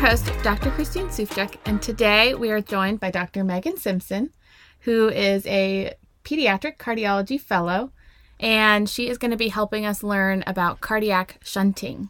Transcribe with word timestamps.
your 0.00 0.08
host, 0.08 0.32
Dr. 0.42 0.70
Christine 0.70 1.08
Sufchuk, 1.08 1.56
and 1.66 1.82
today 1.82 2.34
we 2.34 2.50
are 2.50 2.62
joined 2.62 3.00
by 3.00 3.10
Dr. 3.10 3.44
Megan 3.44 3.76
Simpson, 3.76 4.30
who 4.80 5.10
is 5.10 5.46
a 5.46 5.92
pediatric 6.24 6.78
cardiology 6.78 7.38
fellow, 7.38 7.92
and 8.38 8.88
she 8.88 9.08
is 9.10 9.18
going 9.18 9.30
to 9.30 9.36
be 9.36 9.48
helping 9.48 9.84
us 9.84 10.02
learn 10.02 10.42
about 10.46 10.80
cardiac 10.80 11.38
shunting. 11.44 12.08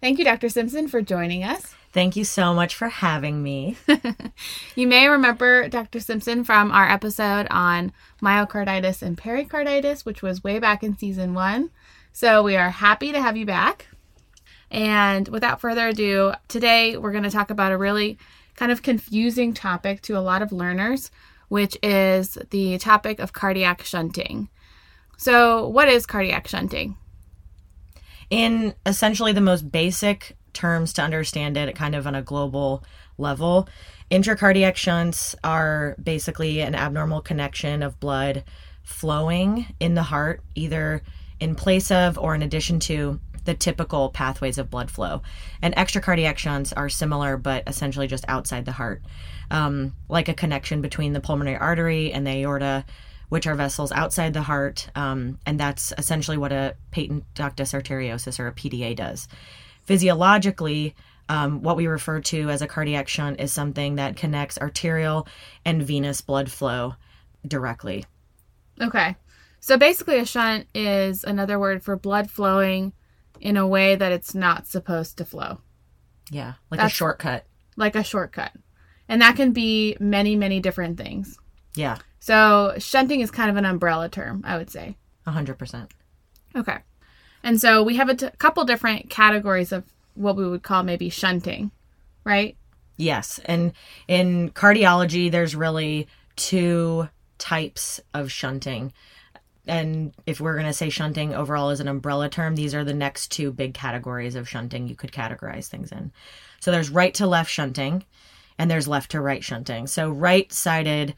Thank 0.00 0.18
you, 0.18 0.24
Dr. 0.24 0.48
Simpson, 0.48 0.88
for 0.88 1.02
joining 1.02 1.44
us. 1.44 1.74
Thank 1.92 2.16
you 2.16 2.24
so 2.24 2.54
much 2.54 2.74
for 2.74 2.88
having 2.88 3.42
me. 3.42 3.76
you 4.74 4.86
may 4.86 5.08
remember 5.08 5.68
Dr. 5.68 6.00
Simpson 6.00 6.44
from 6.44 6.70
our 6.70 6.90
episode 6.90 7.46
on 7.50 7.92
myocarditis 8.22 9.02
and 9.02 9.18
pericarditis, 9.18 10.06
which 10.06 10.22
was 10.22 10.44
way 10.44 10.58
back 10.58 10.82
in 10.82 10.96
season 10.96 11.34
one. 11.34 11.70
So 12.10 12.42
we 12.42 12.56
are 12.56 12.70
happy 12.70 13.12
to 13.12 13.20
have 13.20 13.36
you 13.36 13.44
back. 13.44 13.86
And 14.70 15.28
without 15.28 15.60
further 15.60 15.88
ado, 15.88 16.34
today 16.48 16.96
we're 16.96 17.12
going 17.12 17.24
to 17.24 17.30
talk 17.30 17.50
about 17.50 17.72
a 17.72 17.78
really 17.78 18.18
kind 18.56 18.72
of 18.72 18.82
confusing 18.82 19.54
topic 19.54 20.02
to 20.02 20.16
a 20.16 20.20
lot 20.20 20.42
of 20.42 20.52
learners, 20.52 21.10
which 21.48 21.76
is 21.82 22.36
the 22.50 22.78
topic 22.78 23.18
of 23.18 23.32
cardiac 23.32 23.82
shunting. 23.82 24.48
So, 25.16 25.68
what 25.68 25.88
is 25.88 26.06
cardiac 26.06 26.46
shunting? 26.48 26.96
In 28.30 28.74
essentially 28.84 29.32
the 29.32 29.40
most 29.40 29.70
basic 29.70 30.36
terms 30.52 30.92
to 30.94 31.02
understand 31.02 31.56
it, 31.56 31.74
kind 31.74 31.94
of 31.94 32.06
on 32.06 32.14
a 32.14 32.22
global 32.22 32.84
level, 33.16 33.68
intracardiac 34.10 34.76
shunts 34.76 35.34
are 35.42 35.96
basically 36.02 36.60
an 36.60 36.74
abnormal 36.74 37.20
connection 37.20 37.82
of 37.82 37.98
blood 38.00 38.44
flowing 38.82 39.66
in 39.80 39.94
the 39.94 40.02
heart, 40.02 40.42
either 40.54 41.02
in 41.40 41.54
place 41.54 41.90
of 41.90 42.18
or 42.18 42.34
in 42.34 42.42
addition 42.42 42.80
to 42.80 43.20
the 43.48 43.54
typical 43.54 44.10
pathways 44.10 44.58
of 44.58 44.68
blood 44.68 44.90
flow. 44.90 45.22
And 45.62 45.74
extracardiac 45.74 46.36
shunts 46.36 46.74
are 46.74 46.90
similar, 46.90 47.38
but 47.38 47.64
essentially 47.66 48.06
just 48.06 48.26
outside 48.28 48.66
the 48.66 48.72
heart, 48.72 49.00
um, 49.50 49.96
like 50.10 50.28
a 50.28 50.34
connection 50.34 50.82
between 50.82 51.14
the 51.14 51.20
pulmonary 51.20 51.56
artery 51.56 52.12
and 52.12 52.26
the 52.26 52.42
aorta, 52.42 52.84
which 53.30 53.46
are 53.46 53.54
vessels 53.54 53.90
outside 53.90 54.34
the 54.34 54.42
heart. 54.42 54.90
Um, 54.94 55.38
and 55.46 55.58
that's 55.58 55.94
essentially 55.96 56.36
what 56.36 56.52
a 56.52 56.76
patent 56.90 57.24
ductus 57.34 57.72
arteriosus 57.72 58.38
or 58.38 58.48
a 58.48 58.52
PDA 58.52 58.94
does. 58.94 59.28
Physiologically, 59.84 60.94
um, 61.30 61.62
what 61.62 61.78
we 61.78 61.86
refer 61.86 62.20
to 62.20 62.50
as 62.50 62.60
a 62.60 62.66
cardiac 62.66 63.08
shunt 63.08 63.40
is 63.40 63.50
something 63.50 63.94
that 63.94 64.16
connects 64.16 64.58
arterial 64.58 65.26
and 65.64 65.82
venous 65.82 66.20
blood 66.20 66.50
flow 66.50 66.96
directly. 67.46 68.04
Okay. 68.78 69.16
So 69.60 69.78
basically, 69.78 70.18
a 70.18 70.26
shunt 70.26 70.66
is 70.74 71.24
another 71.24 71.58
word 71.58 71.82
for 71.82 71.96
blood 71.96 72.30
flowing 72.30 72.92
in 73.40 73.56
a 73.56 73.66
way 73.66 73.96
that 73.96 74.12
it's 74.12 74.34
not 74.34 74.66
supposed 74.66 75.18
to 75.18 75.24
flow. 75.24 75.58
Yeah, 76.30 76.54
like 76.70 76.80
That's 76.80 76.92
a 76.92 76.96
shortcut. 76.96 77.44
Like 77.76 77.94
a 77.94 78.04
shortcut. 78.04 78.52
And 79.08 79.22
that 79.22 79.36
can 79.36 79.52
be 79.52 79.96
many, 80.00 80.36
many 80.36 80.60
different 80.60 80.98
things. 80.98 81.38
Yeah. 81.74 81.98
So 82.20 82.74
shunting 82.78 83.20
is 83.20 83.30
kind 83.30 83.50
of 83.50 83.56
an 83.56 83.64
umbrella 83.64 84.08
term, 84.08 84.42
I 84.44 84.58
would 84.58 84.70
say. 84.70 84.96
100%. 85.26 85.90
Okay. 86.56 86.78
And 87.42 87.60
so 87.60 87.82
we 87.82 87.96
have 87.96 88.08
a 88.08 88.14
t- 88.14 88.28
couple 88.38 88.64
different 88.64 89.08
categories 89.08 89.72
of 89.72 89.84
what 90.14 90.36
we 90.36 90.46
would 90.48 90.62
call 90.62 90.82
maybe 90.82 91.08
shunting, 91.08 91.70
right? 92.24 92.56
Yes. 92.96 93.38
And 93.44 93.72
in 94.08 94.50
cardiology, 94.50 95.30
there's 95.30 95.54
really 95.54 96.08
two 96.36 97.08
types 97.38 98.00
of 98.12 98.32
shunting 98.32 98.92
and 99.68 100.14
if 100.26 100.40
we're 100.40 100.54
going 100.54 100.66
to 100.66 100.72
say 100.72 100.88
shunting 100.88 101.34
overall 101.34 101.70
as 101.70 101.80
an 101.80 101.88
umbrella 101.88 102.28
term, 102.28 102.56
these 102.56 102.74
are 102.74 102.84
the 102.84 102.94
next 102.94 103.30
two 103.30 103.52
big 103.52 103.74
categories 103.74 104.34
of 104.34 104.48
shunting 104.48 104.88
you 104.88 104.96
could 104.96 105.12
categorize 105.12 105.66
things 105.66 105.92
in. 105.92 106.10
So 106.60 106.70
there's 106.70 106.90
right 106.90 107.14
to 107.14 107.26
left 107.26 107.50
shunting 107.50 108.04
and 108.58 108.70
there's 108.70 108.88
left 108.88 109.12
to 109.12 109.20
right 109.20 109.44
shunting. 109.44 109.86
So 109.86 110.10
right 110.10 110.52
sided 110.52 111.14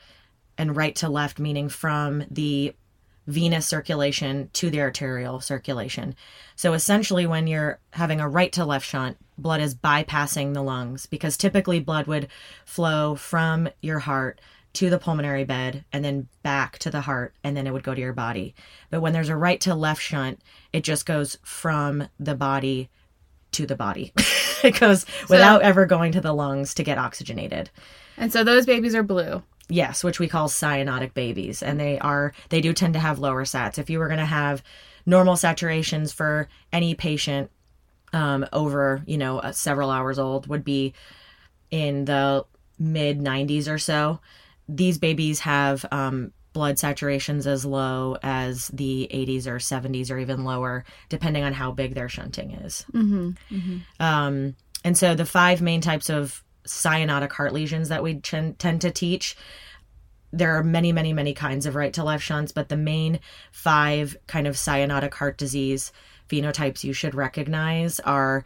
and 0.59 0.77
right 0.77 0.95
to 0.97 1.09
left, 1.09 1.39
meaning 1.39 1.69
from 1.69 2.25
the 2.31 2.75
venous 3.27 3.67
circulation 3.67 4.51
to 4.53 4.71
the 4.71 4.81
arterial 4.81 5.41
circulation. 5.41 6.15
So 6.57 6.73
essentially, 6.73 7.27
when 7.27 7.47
you're 7.47 7.79
having 7.93 8.21
a 8.21 8.29
right 8.29 8.53
to 8.53 8.65
left 8.65 8.87
shunt, 8.87 9.17
blood 9.39 9.61
is 9.61 9.75
bypassing 9.75 10.53
the 10.53 10.63
lungs 10.63 11.07
because 11.07 11.37
typically 11.37 11.81
blood 11.81 12.07
would 12.07 12.29
flow 12.65 13.15
from 13.15 13.69
your 13.81 14.01
heart 14.01 14.41
to 14.73 14.89
the 14.89 14.99
pulmonary 14.99 15.45
bed 15.45 15.85
and 15.93 16.05
then 16.05 16.29
back 16.43 16.79
to 16.79 16.91
the 16.91 17.01
heart 17.01 17.35
and 17.43 17.57
then 17.57 17.67
it 17.67 17.73
would 17.73 17.83
go 17.83 17.95
to 17.95 18.01
your 18.01 18.13
body. 18.13 18.55
But 18.91 19.01
when 19.01 19.13
there's 19.13 19.29
a 19.29 19.37
right 19.37 19.61
to 19.63 19.75
left 19.75 20.03
shunt, 20.03 20.41
it 20.73 20.85
just 20.85 21.07
goes 21.07 21.39
from 21.43 22.09
the 22.19 22.35
body 22.35 22.89
to 23.53 23.67
the 23.67 23.75
body. 23.75 24.13
it 24.63 24.79
goes 24.79 25.07
without 25.29 25.63
ever 25.63 25.87
going 25.87 26.13
to 26.13 26.21
the 26.21 26.33
lungs 26.33 26.75
to 26.75 26.85
get 26.85 26.99
oxygenated. 26.99 27.71
And 28.17 28.33
so 28.33 28.45
those 28.45 28.67
babies 28.67 28.95
are 28.95 29.03
blue. 29.03 29.43
Yes, 29.69 30.05
which 30.05 30.19
we 30.19 30.29
call 30.29 30.49
cyanotic 30.49 31.15
babies 31.15 31.63
and 31.63 31.79
they 31.79 31.99
are 31.99 32.33
they 32.49 32.61
do 32.61 32.73
tend 32.73 32.95
to 32.95 33.01
have 33.01 33.19
lower 33.19 33.45
sats. 33.45 33.79
If 33.79 33.91
you 33.91 33.99
were 33.99 34.09
going 34.09 34.19
to 34.19 34.25
have 34.25 34.63
normal 35.05 35.35
saturations 35.35 36.15
for 36.15 36.49
any 36.73 36.95
patient 36.95 37.51
um, 38.13 38.47
over, 38.53 39.03
you 39.07 39.19
know, 39.19 39.39
uh, 39.39 39.53
several 39.53 39.91
hours 39.91 40.19
old 40.19 40.47
would 40.47 40.65
be 40.65 40.95
in 41.71 42.05
the 42.05 42.45
mid 42.79 43.21
90s 43.21 43.69
or 43.69 43.79
so 43.79 44.21
these 44.77 44.99
babies 44.99 45.41
have 45.41 45.85
um, 45.91 46.33
blood 46.53 46.77
saturations 46.77 47.47
as 47.47 47.65
low 47.65 48.17
as 48.23 48.69
the 48.69 49.09
80s 49.13 49.47
or 49.47 49.57
70s 49.57 50.11
or 50.11 50.19
even 50.19 50.45
lower, 50.45 50.85
depending 51.09 51.45
on 51.45 51.53
how 51.53 51.73
big 51.73 51.95
their 51.95 52.09
shunting 52.09 52.53
is. 52.53 52.85
Mm-hmm, 52.93 53.31
mm-hmm. 53.55 53.79
Um, 54.01 54.57
and 54.85 54.97
so 54.97 55.15
the 55.15 55.27
five 55.27 55.61
main 55.61 55.81
types 55.81 56.09
of 56.09 56.43
cyanotic 56.67 57.33
heart 57.33 57.53
lesions 57.53 57.89
that 57.89 58.03
we 58.03 58.21
ch- 58.21 58.57
tend 58.59 58.81
to 58.81 58.91
teach. 58.91 59.37
There 60.33 60.57
are 60.57 60.63
many, 60.63 60.93
many, 60.93 61.13
many 61.13 61.35
kinds 61.35 61.67
of 61.67 61.75
right 61.75 61.93
to 61.95 62.05
left 62.05 62.25
shunts, 62.25 62.53
but 62.53 62.69
the 62.69 62.77
main 62.77 63.21
five 63.53 64.17
kind 64.27 64.47
of 64.47 64.55
cyanotic 64.55 65.15
heart 65.15 65.39
disease 65.39 65.93
phenotypes 66.29 66.85
you 66.85 66.93
should 66.93 67.15
recognize 67.15 67.99
are 68.01 68.45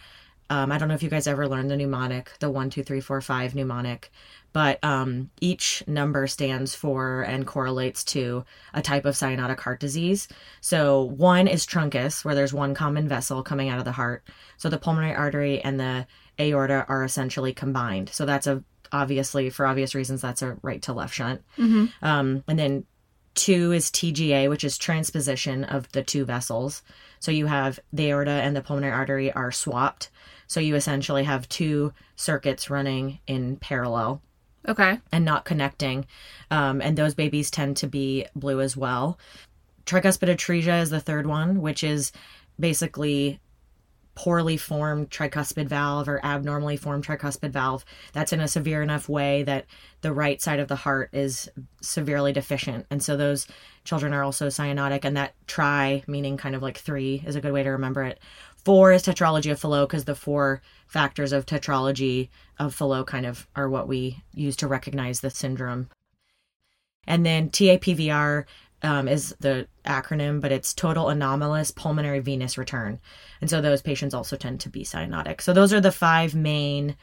um, 0.51 0.73
I 0.73 0.79
don't 0.79 0.89
know 0.89 0.95
if 0.95 1.03
you 1.03 1.11
guys 1.11 1.27
ever 1.27 1.49
learned 1.49 1.71
the 1.71 1.77
mnemonic, 1.77 2.33
the 2.39 2.51
one, 2.51 2.71
two, 2.71 2.83
three, 2.83 3.01
four, 3.01 3.21
five 3.21 3.55
mnemonic 3.55 4.11
but 4.55 4.83
um, 4.85 5.31
each 5.41 5.83
number 5.89 6.29
stands 6.29 6.77
for 6.77 7.23
and 7.23 7.45
correlates 7.45 8.05
to 8.05 8.45
a 8.73 8.81
type 8.81 9.05
of 9.05 9.17
cyanotic 9.17 9.59
heart 9.59 9.81
disease. 9.81 10.29
So 10.61 11.03
one 11.03 11.49
is 11.49 11.67
truncus, 11.67 12.25
where 12.25 12.37
there's 12.37 12.55
one 12.55 12.73
common 12.73 13.09
vessel 13.09 13.43
coming 13.43 13.69
out 13.69 13.81
of 13.81 13.85
the 13.85 13.93
heart. 13.93 14.23
So 14.57 14.69
the 14.69 14.79
pulmonary 14.79 15.13
artery 15.13 15.61
and 15.61 15.79
the 15.79 16.07
aorta 16.39 16.87
are 16.89 17.03
essentially 17.03 17.53
combined. 17.53 18.11
So 18.11 18.25
that's 18.25 18.47
a 18.47 18.63
obviously 18.93 19.51
for 19.51 19.67
obvious 19.67 19.93
reasons 19.93 20.23
that's 20.23 20.43
a 20.43 20.57
right 20.63 20.81
to 20.83 20.93
left 20.93 21.15
shunt. 21.15 21.43
Mm-hmm. 21.59 21.87
Um, 22.07 22.45
and 22.47 22.57
then 22.57 22.85
two 23.35 23.73
is 23.73 23.91
TGA, 23.91 24.49
which 24.49 24.63
is 24.63 24.79
transposition 24.79 25.65
of 25.65 25.91
the 25.91 26.05
two 26.05 26.25
vessels. 26.25 26.85
So 27.19 27.33
you 27.33 27.47
have 27.47 27.81
the 27.93 28.11
aorta 28.11 28.31
and 28.31 28.55
the 28.55 28.63
pulmonary 28.63 28.93
artery 28.93 29.33
are 29.33 29.51
swapped. 29.51 30.11
So 30.55 30.61
you 30.61 30.77
essentially 30.77 31.25
have 31.25 31.49
two 31.49 31.93
circuits 32.15 32.71
running 32.71 33.19
in 33.27 33.57
parallel. 33.57 34.23
Okay. 34.69 35.01
And 35.11 35.25
not 35.25 35.45
connecting. 35.45 36.07
Um, 36.49 36.81
and 36.81 36.97
those 36.97 37.17
babies 37.17 37.51
tend 37.51 37.79
to 37.79 37.89
be 37.89 38.27
blue 38.37 38.61
as 38.61 38.77
well. 38.77 39.19
Tricuspid 39.85 40.33
atresia 40.33 40.81
is 40.81 40.91
the 40.91 41.01
third 41.01 41.27
one, 41.27 41.61
which 41.61 41.83
is 41.83 42.13
basically 42.61 43.41
poorly 44.15 44.57
formed 44.57 45.11
tricuspid 45.11 45.67
valve 45.67 46.09
or 46.09 46.25
abnormally 46.25 46.77
formed 46.77 47.05
tricuspid 47.05 47.51
valve 47.51 47.85
that's 48.13 48.33
in 48.33 48.39
a 48.39 48.47
severe 48.47 48.81
enough 48.81 49.09
way 49.09 49.43
that 49.43 49.67
the 50.03 50.13
right 50.13 50.41
side 50.41 50.61
of 50.61 50.69
the 50.69 50.77
heart 50.77 51.11
is 51.13 51.51
severely 51.81 52.33
deficient 52.33 52.87
and 52.91 53.03
so 53.03 53.17
those 53.17 53.49
children 53.83 54.13
are 54.13 54.23
also 54.23 54.47
cyanotic 54.47 55.05
and 55.05 55.17
that 55.17 55.35
tri 55.49 56.05
meaning 56.07 56.37
kind 56.37 56.55
of 56.55 56.63
like 56.63 56.79
three 56.79 57.25
is 57.27 57.35
a 57.35 57.41
good 57.41 57.53
way 57.53 57.65
to 57.65 57.71
remember 57.71 58.05
it 58.05 58.21
four 58.65 58.93
is 58.93 59.03
tetralogy 59.03 59.51
of 59.51 59.61
Fallot 59.61 59.89
because 59.89 60.05
the 60.05 60.15
four 60.15 60.63
factors 60.87 61.33
of 61.33 61.47
tetralogy 61.47 62.29
of 62.59 62.75
Fallot 62.75 63.07
kind 63.07 63.27
of 63.27 63.47
are 63.55 63.69
what 63.69 63.89
we 63.89 64.23
use 64.33 64.57
to 64.57 64.69
recognize 64.69 65.21
the 65.21 65.31
syndrome. 65.31 65.89
And 67.07 67.25
then 67.25 67.51
TAPVR 67.51 68.45
um, 68.83 69.09
is 69.09 69.35
the 69.41 69.67
acronym, 69.85 70.41
but 70.41 70.53
it's 70.53 70.75
total 70.75 71.09
anomalous 71.09 71.71
pulmonary 71.71 72.21
venous 72.21 72.59
return. 72.59 73.01
And 73.41 73.49
so 73.49 73.61
those 73.61 73.83
patients 73.83 74.15
also 74.15 74.37
tend 74.37 74.61
to 74.61 74.69
be 74.69 74.85
cyanotic. 74.85 75.41
So 75.41 75.53
those 75.53 75.73
are 75.73 75.81
the 75.81 75.93
five 75.93 76.35
main 76.35 76.97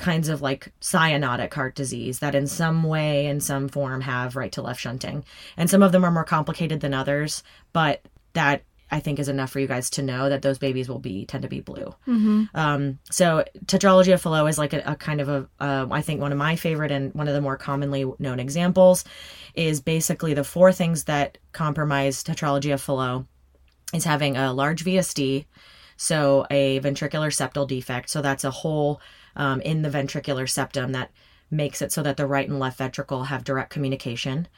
kinds 0.00 0.28
of 0.28 0.40
like 0.40 0.72
cyanotic 0.80 1.52
heart 1.52 1.74
disease 1.74 2.20
that 2.20 2.34
in 2.34 2.46
some 2.46 2.82
way 2.82 3.26
in 3.26 3.38
some 3.38 3.68
form 3.68 4.00
have 4.00 4.34
right 4.34 4.50
to 4.50 4.62
left 4.62 4.80
shunting 4.80 5.22
and 5.58 5.68
some 5.68 5.82
of 5.82 5.92
them 5.92 6.04
are 6.04 6.10
more 6.10 6.24
complicated 6.24 6.80
than 6.80 6.94
others 6.94 7.42
but 7.74 8.00
that 8.32 8.62
I 8.90 9.00
think 9.00 9.18
is 9.18 9.28
enough 9.28 9.50
for 9.50 9.60
you 9.60 9.66
guys 9.66 9.90
to 9.90 10.02
know 10.02 10.28
that 10.28 10.42
those 10.42 10.58
babies 10.58 10.88
will 10.88 10.98
be 10.98 11.26
tend 11.26 11.42
to 11.42 11.48
be 11.48 11.60
blue. 11.60 11.94
Mm-hmm. 12.06 12.44
Um, 12.54 12.98
so 13.10 13.44
tetralogy 13.66 14.12
of 14.12 14.20
Fallot 14.20 14.48
is 14.48 14.58
like 14.58 14.72
a, 14.72 14.82
a 14.84 14.96
kind 14.96 15.20
of 15.20 15.28
a 15.28 15.48
uh, 15.60 15.86
I 15.90 16.02
think 16.02 16.20
one 16.20 16.32
of 16.32 16.38
my 16.38 16.56
favorite 16.56 16.90
and 16.90 17.14
one 17.14 17.28
of 17.28 17.34
the 17.34 17.40
more 17.40 17.56
commonly 17.56 18.10
known 18.18 18.40
examples 18.40 19.04
is 19.54 19.80
basically 19.80 20.34
the 20.34 20.44
four 20.44 20.72
things 20.72 21.04
that 21.04 21.38
compromise 21.52 22.22
tetralogy 22.24 22.72
of 22.72 22.80
Fallot 22.80 23.26
is 23.92 24.04
having 24.04 24.36
a 24.36 24.52
large 24.52 24.84
VSD. 24.84 25.46
So 25.96 26.46
a 26.50 26.80
ventricular 26.80 27.28
septal 27.28 27.68
defect. 27.68 28.08
So 28.08 28.22
that's 28.22 28.44
a 28.44 28.50
hole 28.50 29.00
um, 29.36 29.60
in 29.60 29.82
the 29.82 29.90
ventricular 29.90 30.48
septum 30.48 30.92
that 30.92 31.10
makes 31.50 31.82
it 31.82 31.92
so 31.92 32.02
that 32.02 32.16
the 32.16 32.26
right 32.26 32.48
and 32.48 32.58
left 32.58 32.78
ventricle 32.78 33.24
have 33.24 33.44
direct 33.44 33.70
communication. 33.70 34.48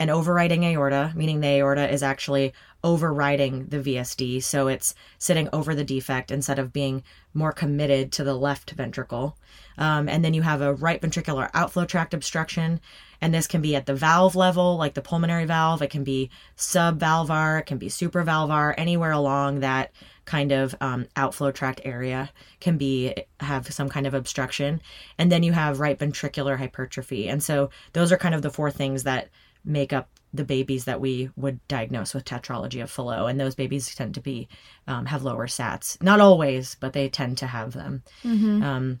An 0.00 0.10
overriding 0.10 0.64
aorta, 0.64 1.12
meaning 1.14 1.40
the 1.40 1.58
aorta 1.58 1.88
is 1.88 2.02
actually 2.02 2.54
overriding 2.82 3.66
the 3.66 3.78
VSD. 3.78 4.42
So 4.42 4.66
it's 4.66 4.94
sitting 5.18 5.48
over 5.52 5.74
the 5.74 5.84
defect 5.84 6.30
instead 6.30 6.58
of 6.58 6.72
being 6.72 7.04
more 7.34 7.52
committed 7.52 8.10
to 8.12 8.24
the 8.24 8.34
left 8.34 8.70
ventricle. 8.70 9.36
Um, 9.76 10.08
and 10.08 10.24
then 10.24 10.34
you 10.34 10.42
have 10.42 10.62
a 10.62 10.74
right 10.74 11.00
ventricular 11.00 11.50
outflow 11.54 11.84
tract 11.84 12.14
obstruction. 12.14 12.80
And 13.20 13.34
this 13.34 13.46
can 13.46 13.60
be 13.60 13.76
at 13.76 13.84
the 13.84 13.94
valve 13.94 14.34
level, 14.34 14.76
like 14.76 14.94
the 14.94 15.02
pulmonary 15.02 15.44
valve. 15.44 15.82
It 15.82 15.90
can 15.90 16.04
be 16.04 16.30
subvalvar, 16.56 17.60
it 17.60 17.66
can 17.66 17.76
be 17.76 17.88
supravalvar, 17.88 18.74
anywhere 18.78 19.12
along 19.12 19.60
that 19.60 19.92
kind 20.24 20.52
of 20.52 20.74
um, 20.80 21.06
outflow 21.16 21.50
tract 21.50 21.80
area 21.84 22.30
can 22.60 22.78
be 22.78 23.14
have 23.40 23.72
some 23.72 23.88
kind 23.88 24.06
of 24.06 24.14
obstruction. 24.14 24.80
And 25.18 25.30
then 25.30 25.42
you 25.42 25.52
have 25.52 25.80
right 25.80 25.98
ventricular 25.98 26.56
hypertrophy. 26.56 27.28
And 27.28 27.42
so 27.42 27.68
those 27.92 28.12
are 28.12 28.16
kind 28.16 28.34
of 28.34 28.40
the 28.40 28.50
four 28.50 28.70
things 28.70 29.02
that 29.02 29.28
make 29.64 29.92
up 29.92 30.08
the 30.32 30.44
babies 30.44 30.84
that 30.84 31.00
we 31.00 31.30
would 31.36 31.66
diagnose 31.66 32.14
with 32.14 32.24
tetralogy 32.24 32.82
of 32.82 32.90
Fallot, 32.90 33.28
and 33.30 33.40
those 33.40 33.54
babies 33.56 33.92
tend 33.94 34.14
to 34.14 34.20
be 34.20 34.48
um, 34.86 35.06
have 35.06 35.24
lower 35.24 35.46
SATs. 35.46 36.00
Not 36.02 36.20
always, 36.20 36.76
but 36.78 36.92
they 36.92 37.08
tend 37.08 37.38
to 37.38 37.46
have 37.46 37.72
them. 37.72 38.02
Mm-hmm. 38.22 38.62
Um, 38.62 39.00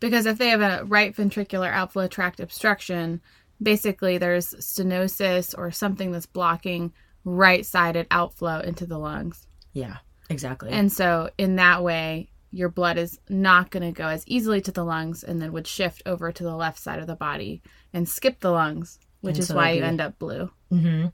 Because 0.00 0.26
if 0.26 0.38
they 0.38 0.48
have 0.48 0.60
a 0.60 0.84
right 0.84 1.14
ventricular 1.16 1.70
outflow 1.72 2.08
tract 2.08 2.40
obstruction, 2.40 3.20
basically 3.62 4.18
there's 4.18 4.54
stenosis 4.54 5.54
or 5.56 5.70
something 5.70 6.12
that's 6.12 6.26
blocking 6.26 6.92
right 7.24 7.64
sided 7.64 8.06
outflow 8.10 8.60
into 8.60 8.86
the 8.86 8.98
lungs. 8.98 9.46
yeah, 9.72 9.96
exactly. 10.28 10.70
And 10.70 10.92
so, 10.92 11.30
in 11.38 11.56
that 11.56 11.82
way, 11.82 12.30
your 12.50 12.68
blood 12.68 12.98
is 12.98 13.18
not 13.28 13.70
going 13.70 13.82
to 13.82 13.92
go 13.92 14.08
as 14.08 14.24
easily 14.26 14.60
to 14.62 14.72
the 14.72 14.84
lungs 14.84 15.22
and 15.22 15.40
then 15.40 15.52
would 15.52 15.66
shift 15.66 16.02
over 16.04 16.32
to 16.32 16.42
the 16.42 16.56
left 16.56 16.80
side 16.80 16.98
of 16.98 17.06
the 17.06 17.14
body 17.14 17.62
and 17.92 18.08
skip 18.08 18.40
the 18.40 18.50
lungs, 18.50 18.98
which 19.20 19.34
And 19.34 19.40
is 19.40 19.48
so 19.48 19.56
why 19.56 19.72
you 19.72 19.82
end 19.82 20.00
up 20.00 20.18
blue. 20.18 20.50
hmm 20.70 21.06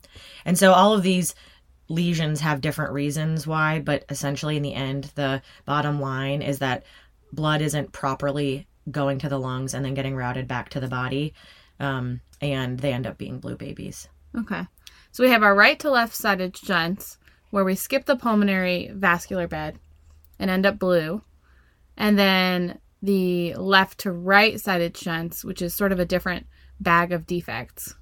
And 0.44 0.58
so 0.58 0.73
all 0.73 0.94
of 0.94 1.03
these 1.03 1.35
lesions 1.88 2.41
have 2.41 2.61
different 2.61 2.93
reasons 2.93 3.47
why, 3.47 3.81
but 3.81 4.05
essentially 4.08 4.56
in 4.56 4.62
the 4.62 4.75
end, 4.75 5.11
the 5.14 5.43
bottom 5.64 6.00
line 6.00 6.43
is 6.43 6.58
that 6.58 6.85
blood 7.32 7.62
isn't 7.62 7.93
properly 7.93 8.67
going 8.91 9.19
to 9.19 9.29
the 9.29 9.38
lungs 9.38 9.75
and 9.75 9.85
then 9.85 9.94
getting 9.94 10.17
routed 10.17 10.49
back 10.49 10.69
to 10.70 10.81
the 10.81 10.88
body. 10.88 11.35
Um, 11.79 12.20
and 12.41 12.79
they 12.79 12.93
end 12.93 13.06
up 13.06 13.19
being 13.19 13.38
blue 13.38 13.56
babies. 13.56 14.09
Okay. 14.37 14.62
So, 15.12 15.25
we 15.25 15.31
have 15.31 15.43
our 15.43 15.55
right 15.55 15.79
to 15.81 15.91
left 15.91 16.14
sided 16.14 16.56
shunts 16.56 17.19
where 17.50 17.64
we 17.64 17.75
skip 17.75 18.05
the 18.05 18.17
pulmonary 18.17 18.91
vascular 18.93 19.49
bed 19.49 19.79
and 20.38 20.50
end 20.50 20.67
up 20.67 20.79
blue. 20.79 21.23
And 21.97 22.19
then 22.19 22.79
the 23.02 23.55
left 23.55 24.00
to 24.00 24.12
right 24.12 24.61
sided 24.61 24.97
shunts, 24.97 25.44
which 25.44 25.62
is 25.62 25.75
sort 25.75 25.93
of 25.93 26.00
a 26.00 26.05
different 26.05 26.47
bag 26.81 27.12
of 27.12 27.26
defects. 27.26 27.94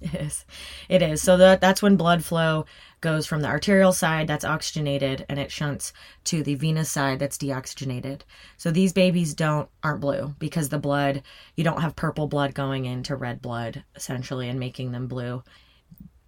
Is. 0.00 0.46
It 0.88 1.02
is. 1.02 1.20
So 1.20 1.36
that 1.36 1.60
that's 1.60 1.82
when 1.82 1.96
blood 1.96 2.24
flow 2.24 2.64
goes 3.02 3.26
from 3.26 3.42
the 3.42 3.48
arterial 3.48 3.92
side 3.92 4.26
that's 4.26 4.46
oxygenated 4.46 5.26
and 5.28 5.38
it 5.38 5.52
shunts 5.52 5.92
to 6.24 6.42
the 6.42 6.54
venous 6.54 6.90
side 6.90 7.18
that's 7.18 7.36
deoxygenated. 7.36 8.22
So 8.56 8.70
these 8.70 8.94
babies 8.94 9.34
don't 9.34 9.68
aren't 9.82 10.00
blue 10.00 10.34
because 10.38 10.70
the 10.70 10.78
blood 10.78 11.22
you 11.54 11.64
don't 11.64 11.82
have 11.82 11.96
purple 11.96 12.28
blood 12.28 12.54
going 12.54 12.86
into 12.86 13.14
red 13.14 13.42
blood 13.42 13.84
essentially 13.94 14.48
and 14.48 14.58
making 14.58 14.92
them 14.92 15.06
blue. 15.06 15.42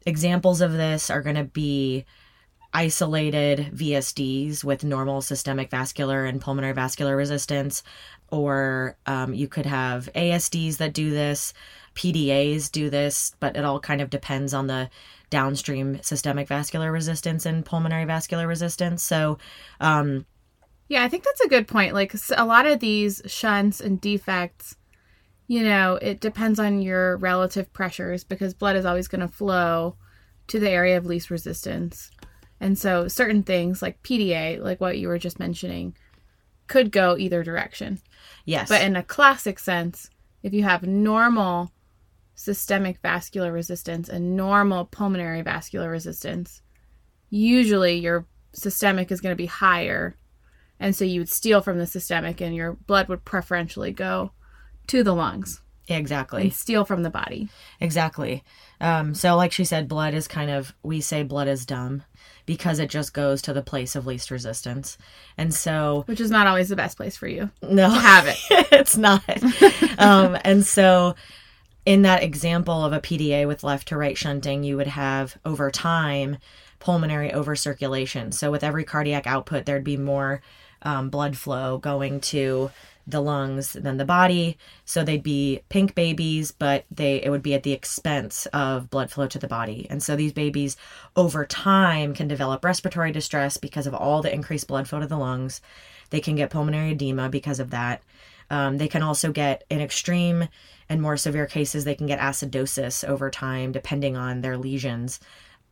Examples 0.05 0.61
of 0.61 0.73
this 0.73 1.09
are 1.09 1.23
going 1.23 1.37
to 1.37 1.45
be 1.45 2.05
isolated 2.75 3.71
VSDs 3.75 4.65
with 4.65 4.85
normal 4.85 5.21
systemic 5.21 5.71
vascular 5.71 6.25
and 6.25 6.41
pulmonary 6.41 6.73
vascular 6.73 7.17
resistance, 7.17 7.83
or 8.31 8.97
um, 9.07 9.35
you 9.35 9.47
could 9.47 9.67
have 9.67 10.09
ASDs 10.15 10.79
that 10.79 10.95
do 10.95 11.11
this, 11.11 11.53
PDAs 11.95 12.71
do 12.71 12.91
this, 12.91 13.33
but 13.41 13.57
it 13.57 13.65
all 13.65 13.81
kind 13.81 14.01
of 14.01 14.11
depends 14.11 14.55
on 14.55 14.67
the 14.67 14.91
downstream 15.31 16.01
systemic 16.03 16.49
vascular 16.49 16.93
resistance 16.93 17.47
and 17.47 17.65
pulmonary 17.65 18.05
vascular 18.05 18.47
resistance. 18.47 19.03
So, 19.03 19.39
um, 19.81 20.27
Yeah, 20.89 21.03
I 21.05 21.09
think 21.09 21.25
that's 21.25 21.41
a 21.41 21.49
good 21.49 21.67
point. 21.69 21.95
Like 21.95 22.15
a 22.37 22.45
lot 22.45 22.67
of 22.67 22.81
these 22.81 23.23
shunts 23.27 23.81
and 23.81 24.01
defects, 24.01 24.77
you 25.47 25.63
know, 25.63 25.97
it 25.97 26.21
depends 26.21 26.59
on 26.59 26.83
your 26.83 27.17
relative 27.19 27.73
pressures 27.73 28.25
because 28.25 28.55
blood 28.55 28.77
is 28.77 28.85
always 28.85 29.09
going 29.09 29.21
to 29.21 29.29
flow 29.29 29.97
to 30.49 30.59
the 30.61 30.71
area 30.71 30.97
of 30.97 31.07
least 31.07 31.31
resistance. 31.31 32.11
And 32.61 32.79
so 32.79 33.09
certain 33.09 33.43
things 33.43 33.83
like 33.83 34.03
PDA, 34.03 34.61
like 34.61 34.81
what 34.81 34.99
you 34.99 35.09
were 35.09 35.19
just 35.19 35.39
mentioning, 35.39 35.97
could 36.69 36.93
go 36.93 37.17
either 37.17 37.43
direction. 37.43 38.01
yes, 38.45 38.69
But 38.69 38.83
in 38.83 38.97
a 38.97 39.03
classic 39.03 39.59
sense, 39.59 40.11
if 40.43 40.53
you 40.55 40.63
have 40.65 40.83
normal 40.85 41.73
systemic 42.43 42.99
vascular 43.01 43.53
resistance 43.53 44.09
and 44.09 44.37
normal 44.37 44.85
pulmonary 44.85 45.43
vascular 45.43 45.91
resistance, 45.91 46.63
usually 47.31 47.99
your 47.99 48.27
systemic 48.53 49.11
is 49.11 49.21
going 49.21 49.33
to 49.33 49.37
be 49.37 49.47
higher. 49.47 50.17
And 50.81 50.95
so 50.95 51.05
you 51.05 51.21
would 51.21 51.29
steal 51.29 51.61
from 51.61 51.79
the 51.79 51.87
systemic 51.87 52.41
and 52.41 52.55
your 52.55 52.73
blood 52.73 53.09
would 53.09 53.25
preferentially 53.25 53.93
go 53.93 54.33
to 54.89 55.03
the 55.03 55.15
lungs 55.15 55.63
exactly. 55.89 56.51
steal 56.51 56.85
from 56.85 57.03
the 57.03 57.11
body. 57.11 57.49
Exactly. 57.81 58.43
Um, 58.81 59.15
so, 59.15 59.37
like 59.37 59.53
she 59.53 59.65
said, 59.65 59.89
blood 59.89 60.15
is 60.15 60.29
kind 60.29 60.51
of, 60.51 60.75
we 60.83 61.01
say 61.01 61.23
blood 61.23 61.49
is 61.49 61.67
dumb 61.67 62.03
because 62.47 62.79
it 62.79 62.91
just 62.91 63.15
goes 63.15 63.43
to 63.43 63.53
the 63.53 63.63
place 63.63 63.95
of 63.95 64.07
least 64.07 64.31
resistance. 64.31 64.99
And 65.37 65.55
so, 65.55 66.03
Which 66.07 66.21
is 66.21 66.31
not 66.31 66.47
always 66.47 66.69
the 66.69 66.77
best 66.77 66.97
place 66.97 67.17
for 67.17 67.29
you 67.29 67.51
no, 67.63 67.89
to 67.89 68.01
have 68.01 68.27
it. 68.27 68.39
it's 68.73 68.97
not. 68.97 69.23
um, 69.99 70.37
and 70.45 70.65
so, 70.65 71.15
in 71.85 72.03
that 72.03 72.23
example 72.23 72.85
of 72.85 72.93
a 72.93 73.01
PDA 73.01 73.47
with 73.47 73.65
left 73.65 73.89
to 73.89 73.97
right 73.97 74.17
shunting, 74.17 74.63
you 74.63 74.77
would 74.77 74.87
have 74.89 75.37
over 75.45 75.71
time 75.71 76.39
pulmonary 76.79 77.31
overcirculation. 77.31 78.33
So, 78.33 78.51
with 78.51 78.65
every 78.65 78.85
cardiac 78.85 79.27
output, 79.27 79.67
there'd 79.67 79.85
be 79.85 79.97
more 79.97 80.43
um, 80.83 81.11
blood 81.11 81.37
flow 81.37 81.79
going 81.79 82.21
to 82.21 82.71
the 83.07 83.21
lungs 83.21 83.73
than 83.73 83.97
the 83.97 84.05
body. 84.05 84.57
So 84.85 85.03
they'd 85.03 85.23
be 85.23 85.61
pink 85.69 85.95
babies, 85.95 86.53
but 86.53 86.85
they 86.91 87.23
it 87.23 87.31
would 87.31 87.43
be 87.43 87.55
at 87.55 87.63
the 87.63 87.73
expense 87.73 88.47
of 88.47 88.91
blood 88.91 89.11
flow 89.11 89.27
to 89.27 89.39
the 89.39 89.49
body. 89.49 89.87
And 89.91 90.03
so 90.03 90.15
these 90.15 90.33
babies 90.33 90.77
over 91.17 91.45
time 91.45 92.15
can 92.15 92.29
develop 92.29 92.65
respiratory 92.65 93.13
distress 93.13 93.57
because 93.57 93.87
of 93.87 93.95
all 93.95 94.23
the 94.23 94.33
increased 94.33 94.69
blood 94.69 94.89
flow 94.89 95.01
to 95.01 95.07
the 95.07 95.19
lungs. 95.19 95.61
They 96.11 96.21
can 96.21 96.37
get 96.37 96.51
pulmonary 96.51 96.93
edema 96.93 97.29
because 97.29 97.59
of 97.59 97.71
that. 97.71 98.03
Um, 98.51 98.79
they 98.79 98.89
can 98.89 99.03
also 99.03 99.33
get, 99.33 99.65
in 99.71 99.81
extreme 99.81 100.49
and 100.89 101.01
more 101.01 101.17
severe 101.17 101.47
cases, 101.47 101.85
they 101.85 101.95
can 101.95 102.07
get 102.07 102.19
acidosis 102.19 103.07
over 103.09 103.31
time, 103.31 103.73
depending 103.73 104.17
on 104.17 104.41
their 104.41 104.59
lesions, 104.59 105.21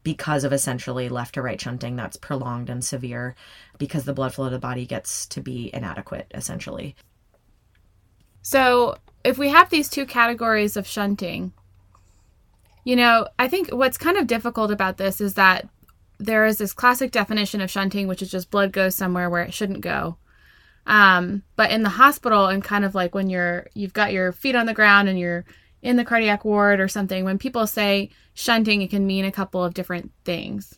because 0.03 0.45
of 0.45 0.53
essentially 0.53 1.09
left 1.09 1.35
to 1.35 1.43
right 1.43 1.61
shunting 1.61 1.97
that's 1.97 2.17
prolonged 2.17 2.71
and 2.71 2.85
severe, 2.85 3.35
because 3.79 4.05
the 4.05 4.15
blood 4.15 4.33
flow 4.33 4.47
to 4.47 4.51
the 4.51 4.59
body 4.59 4.87
gets 4.87 5.27
to 5.27 5.41
be 5.41 5.71
inadequate, 5.75 6.31
essentially. 6.35 6.97
So, 8.43 8.97
if 9.23 9.37
we 9.37 9.51
have 9.51 9.69
these 9.69 9.91
two 9.91 10.07
categories 10.07 10.77
of 10.77 10.87
shunting, 10.87 11.53
you 12.85 12.97
know, 12.97 13.29
I 13.39 13.49
think 13.49 13.69
what's 13.69 13.99
kind 13.99 14.17
of 14.17 14.27
difficult 14.27 14.71
about 14.71 14.97
this 14.97 15.21
is 15.21 15.35
that 15.35 15.69
there 16.19 16.47
is 16.47 16.59
this 16.59 16.73
classic 16.73 17.11
definition 17.11 17.61
of 17.61 17.71
shunting, 17.71 18.07
which 18.07 18.23
is 18.23 18.31
just 18.31 18.51
blood 18.51 18.73
goes 18.73 18.95
somewhere 18.95 19.29
where 19.29 19.43
it 19.43 19.55
shouldn't 19.55 19.81
go. 19.81 20.17
Um, 20.87 21.43
but 21.57 21.71
in 21.71 21.83
the 21.83 21.89
hospital, 21.91 22.47
and 22.47 22.65
kind 22.65 22.85
of 22.85 22.95
like 22.95 23.15
when 23.15 23.29
you're 23.29 23.69
you've 23.75 23.93
got 23.93 24.13
your 24.13 24.33
feet 24.33 24.55
on 24.55 24.67
the 24.67 24.75
ground 24.75 25.09
and 25.09 25.19
you're 25.19 25.45
in 25.83 25.97
the 25.97 26.05
cardiac 26.05 26.45
ward 26.45 26.81
or 26.81 26.89
something, 26.89 27.25
when 27.25 27.39
people 27.39 27.67
say 27.67 28.11
shunting, 28.35 28.83
it 28.83 28.91
can 28.91 29.07
mean 29.07 29.25
a 29.25 29.33
couple 29.33 29.65
of 29.65 29.75
different 29.75 30.13
things. 30.25 30.75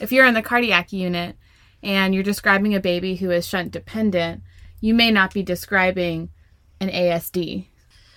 If 0.00 0.12
you're 0.12 0.26
in 0.26 0.34
the 0.34 0.42
cardiac 0.42 0.92
unit 0.92 1.36
and 1.82 2.14
you're 2.14 2.22
describing 2.22 2.74
a 2.74 2.80
baby 2.80 3.16
who 3.16 3.30
is 3.30 3.46
shunt 3.46 3.72
dependent, 3.72 4.42
you 4.80 4.94
may 4.94 5.10
not 5.10 5.32
be 5.32 5.42
describing 5.42 6.30
an 6.80 6.88
ASD, 6.88 7.66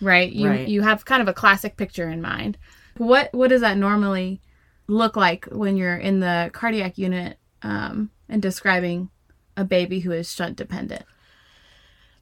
right? 0.02 0.32
You 0.32 0.50
Right. 0.50 0.68
you 0.68 0.82
have 0.82 1.06
kind 1.06 1.22
of 1.22 1.28
a 1.28 1.34
classic 1.34 1.78
picture 1.78 2.10
in 2.10 2.22
mind. 2.22 2.58
What 2.98 3.30
what 3.34 3.50
does 3.50 3.62
that 3.62 3.78
normally 3.78 4.42
look 4.88 5.16
like 5.16 5.46
when 5.46 5.78
you're 5.78 5.98
in 5.98 6.20
the 6.20 6.50
cardiac 6.54 6.98
unit 6.98 7.38
um, 7.62 8.10
and 8.28 8.42
describing 8.42 9.10
a 9.60 9.66
baby 9.66 10.00
who 10.00 10.12
is 10.12 10.32
shunt 10.32 10.56
dependent? 10.56 11.04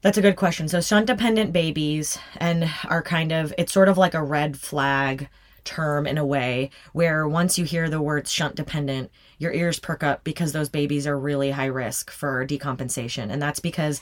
That's 0.01 0.17
a 0.17 0.21
good 0.21 0.35
question. 0.35 0.67
So 0.67 0.81
shunt 0.81 1.05
dependent 1.07 1.53
babies 1.53 2.17
and 2.37 2.69
are 2.85 3.01
kind 3.01 3.31
of 3.31 3.53
it's 3.57 3.71
sort 3.71 3.89
of 3.89 3.97
like 3.97 4.13
a 4.13 4.23
red 4.23 4.57
flag 4.57 5.29
term 5.63 6.07
in 6.07 6.17
a 6.17 6.25
way 6.25 6.71
where 6.93 7.27
once 7.27 7.59
you 7.59 7.65
hear 7.65 7.89
the 7.89 8.01
words 8.01 8.31
shunt 8.31 8.55
dependent, 8.55 9.11
your 9.37 9.51
ears 9.53 9.79
perk 9.79 10.03
up 10.03 10.23
because 10.23 10.51
those 10.51 10.69
babies 10.69 11.05
are 11.05 11.19
really 11.19 11.51
high 11.51 11.65
risk 11.65 12.09
for 12.09 12.45
decompensation. 12.47 13.31
And 13.31 13.41
that's 13.41 13.59
because 13.59 14.01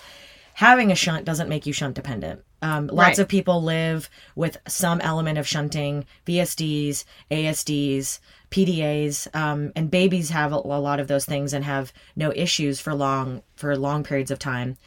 having 0.54 0.92
a 0.92 0.96
shunt 0.96 1.26
doesn't 1.26 1.50
make 1.50 1.66
you 1.66 1.74
shunt 1.74 1.96
dependent. 1.96 2.42
Um, 2.66 2.88
lots 2.88 3.10
Right. 3.10 3.20
of 3.20 3.28
people 3.28 3.62
live 3.62 4.10
with 4.36 4.58
some 4.68 5.00
element 5.02 5.38
of 5.38 5.48
shunting, 5.48 6.06
VSDs, 6.26 7.06
ASDs, 7.30 8.20
PDAs, 8.50 9.28
um, 9.36 9.72
and 9.76 9.92
babies 9.92 10.32
have 10.32 10.52
a, 10.52 10.56
a 10.56 10.82
lot 10.82 11.00
of 11.00 11.08
those 11.08 11.26
things 11.26 11.54
and 11.54 11.64
have 11.64 11.94
no 12.16 12.32
issues 12.36 12.80
for 12.80 12.96
long 12.96 13.44
for 13.56 13.78
long 13.78 14.04
periods 14.04 14.32
of 14.32 14.40
time. 14.40 14.78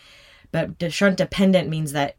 But 0.50 0.92
shunt 0.92 1.18
dependent 1.18 1.68
means 1.68 1.92
that 1.92 2.16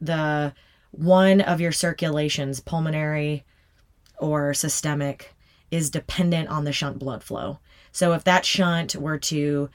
the 0.00 0.52
one 0.90 1.42
of 1.42 1.60
your 1.60 1.72
circulations, 1.72 2.58
pulmonary 2.58 3.44
or 4.18 4.52
systemic, 4.52 5.32
is 5.70 5.90
dependent 5.90 6.48
on 6.48 6.64
the 6.64 6.72
shunt 6.72 6.98
blood 6.98 7.22
flow. 7.22 7.60
So 7.92 8.14
if 8.14 8.24
that 8.24 8.44
shunt 8.44 8.96
were 8.96 9.18
to 9.18 9.70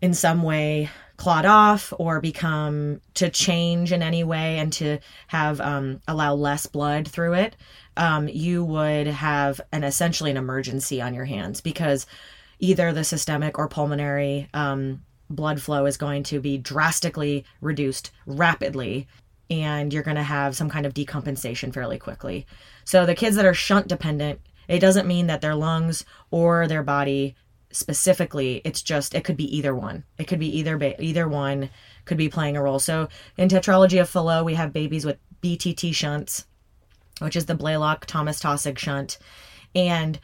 in 0.00 0.14
some 0.14 0.42
way 0.42 0.88
clot 1.16 1.44
off 1.44 1.92
or 1.98 2.20
become 2.20 3.00
to 3.14 3.30
change 3.30 3.92
in 3.92 4.02
any 4.02 4.24
way 4.24 4.58
and 4.58 4.72
to 4.72 4.98
have 5.28 5.60
um, 5.60 6.00
allow 6.08 6.34
less 6.34 6.66
blood 6.66 7.06
through 7.06 7.34
it 7.34 7.56
um, 7.96 8.28
you 8.28 8.64
would 8.64 9.06
have 9.06 9.60
an 9.72 9.84
essentially 9.84 10.30
an 10.30 10.36
emergency 10.36 11.00
on 11.00 11.14
your 11.14 11.24
hands 11.24 11.60
because 11.60 12.06
either 12.58 12.92
the 12.92 13.04
systemic 13.04 13.58
or 13.58 13.68
pulmonary 13.68 14.48
um, 14.54 15.00
blood 15.30 15.60
flow 15.60 15.86
is 15.86 15.96
going 15.96 16.22
to 16.22 16.40
be 16.40 16.58
drastically 16.58 17.44
reduced 17.60 18.10
rapidly 18.26 19.06
and 19.50 19.92
you're 19.92 20.02
going 20.02 20.16
to 20.16 20.22
have 20.22 20.56
some 20.56 20.70
kind 20.70 20.86
of 20.86 20.94
decompensation 20.94 21.72
fairly 21.72 21.98
quickly. 21.98 22.46
So 22.84 23.04
the 23.04 23.14
kids 23.14 23.36
that 23.36 23.44
are 23.44 23.54
shunt 23.54 23.88
dependent 23.88 24.40
it 24.68 24.78
doesn't 24.78 25.06
mean 25.06 25.26
that 25.26 25.40
their 25.40 25.54
lungs 25.54 26.04
or 26.30 26.66
their 26.66 26.82
body 26.82 27.36
specifically 27.74 28.60
it's 28.64 28.82
just 28.82 29.14
it 29.14 29.24
could 29.24 29.36
be 29.36 29.56
either 29.56 29.74
one. 29.74 30.04
It 30.18 30.24
could 30.24 30.38
be 30.38 30.58
either 30.58 30.78
ba- 30.78 31.02
either 31.02 31.28
one 31.28 31.70
could 32.04 32.18
be 32.18 32.28
playing 32.28 32.56
a 32.56 32.62
role. 32.62 32.78
So 32.78 33.08
in 33.36 33.48
tetralogy 33.48 34.00
of 34.00 34.08
Fallot 34.08 34.44
we 34.44 34.54
have 34.54 34.72
babies 34.72 35.04
with 35.04 35.18
btt 35.42 35.94
shunts 35.94 36.46
which 37.20 37.36
is 37.36 37.46
the 37.46 37.54
Blalock 37.54 38.06
Thomas 38.06 38.40
Taussig 38.40 38.78
shunt. 38.78 39.18
And 39.74 40.18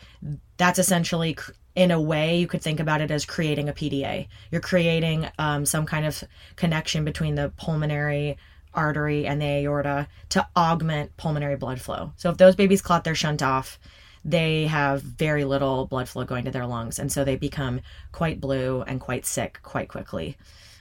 that's 0.56 0.78
essentially 0.78 1.36
in 1.74 1.90
a 1.90 2.00
way 2.00 2.38
you 2.38 2.46
could 2.46 2.62
think 2.62 2.80
about 2.80 3.00
it 3.00 3.10
as 3.12 3.24
creating 3.24 3.68
a 3.68 3.72
pda 3.72 4.26
you're 4.50 4.60
creating 4.60 5.28
um, 5.38 5.64
some 5.64 5.86
kind 5.86 6.04
of 6.04 6.24
connection 6.56 7.04
between 7.04 7.36
the 7.36 7.52
pulmonary 7.56 8.36
artery 8.74 9.26
and 9.26 9.40
the 9.40 9.46
aorta 9.46 10.08
to 10.30 10.46
augment 10.56 11.16
pulmonary 11.16 11.56
blood 11.56 11.80
flow. 11.80 12.12
So 12.16 12.30
if 12.30 12.38
those 12.38 12.56
babies 12.56 12.82
clot 12.82 13.04
their 13.04 13.14
shunt 13.14 13.42
off 13.42 13.78
they 14.24 14.66
have 14.66 15.02
very 15.02 15.44
little 15.44 15.86
blood 15.86 16.08
flow 16.08 16.24
going 16.24 16.44
to 16.44 16.50
their 16.50 16.66
lungs, 16.66 16.98
and 16.98 17.10
so 17.10 17.24
they 17.24 17.36
become 17.36 17.80
quite 18.12 18.40
blue 18.40 18.82
and 18.82 19.00
quite 19.00 19.26
sick 19.26 19.60
quite 19.62 19.88
quickly. 19.88 20.36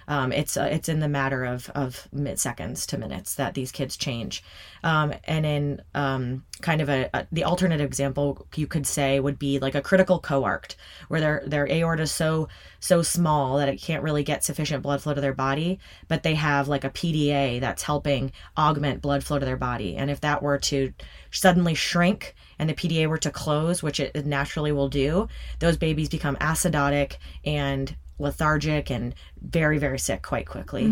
Um, 0.09 0.31
it's 0.31 0.57
uh, 0.57 0.67
it's 0.71 0.89
in 0.89 1.01
the 1.01 1.07
matter 1.07 1.45
of 1.45 1.69
of 1.75 2.07
seconds 2.35 2.87
to 2.87 2.97
minutes 2.97 3.35
that 3.35 3.53
these 3.53 3.71
kids 3.71 3.95
change, 3.95 4.43
um, 4.83 5.13
and 5.25 5.45
in 5.45 5.81
um, 5.93 6.43
kind 6.61 6.81
of 6.81 6.89
a, 6.89 7.11
a 7.13 7.27
the 7.31 7.43
alternative 7.43 7.85
example 7.85 8.47
you 8.55 8.65
could 8.65 8.87
say 8.87 9.19
would 9.19 9.37
be 9.37 9.59
like 9.59 9.75
a 9.75 9.83
critical 9.83 10.19
coarct, 10.19 10.75
where 11.09 11.21
their 11.21 11.43
their 11.45 11.71
aorta 11.71 12.01
is 12.01 12.11
so 12.11 12.47
so 12.79 13.03
small 13.03 13.57
that 13.57 13.69
it 13.69 13.79
can't 13.79 14.01
really 14.01 14.23
get 14.23 14.43
sufficient 14.43 14.81
blood 14.81 14.99
flow 14.99 15.13
to 15.13 15.21
their 15.21 15.33
body, 15.33 15.77
but 16.07 16.23
they 16.23 16.33
have 16.33 16.67
like 16.67 16.83
a 16.83 16.89
PDA 16.89 17.59
that's 17.59 17.83
helping 17.83 18.31
augment 18.57 19.03
blood 19.03 19.23
flow 19.23 19.37
to 19.37 19.45
their 19.45 19.57
body, 19.57 19.95
and 19.95 20.09
if 20.09 20.21
that 20.21 20.41
were 20.41 20.57
to 20.57 20.91
suddenly 21.29 21.75
shrink 21.75 22.33
and 22.59 22.69
the 22.69 22.73
PDA 22.73 23.07
were 23.07 23.17
to 23.17 23.31
close, 23.31 23.81
which 23.81 23.99
it 23.99 24.25
naturally 24.25 24.71
will 24.71 24.89
do, 24.89 25.27
those 25.59 25.77
babies 25.77 26.09
become 26.09 26.35
acidotic 26.37 27.17
and 27.45 27.95
lethargic 28.19 28.91
and 28.91 29.15
very, 29.41 29.77
very 29.77 29.97
sick 29.97 30.21
quite 30.21 30.45
quickly. 30.45 30.85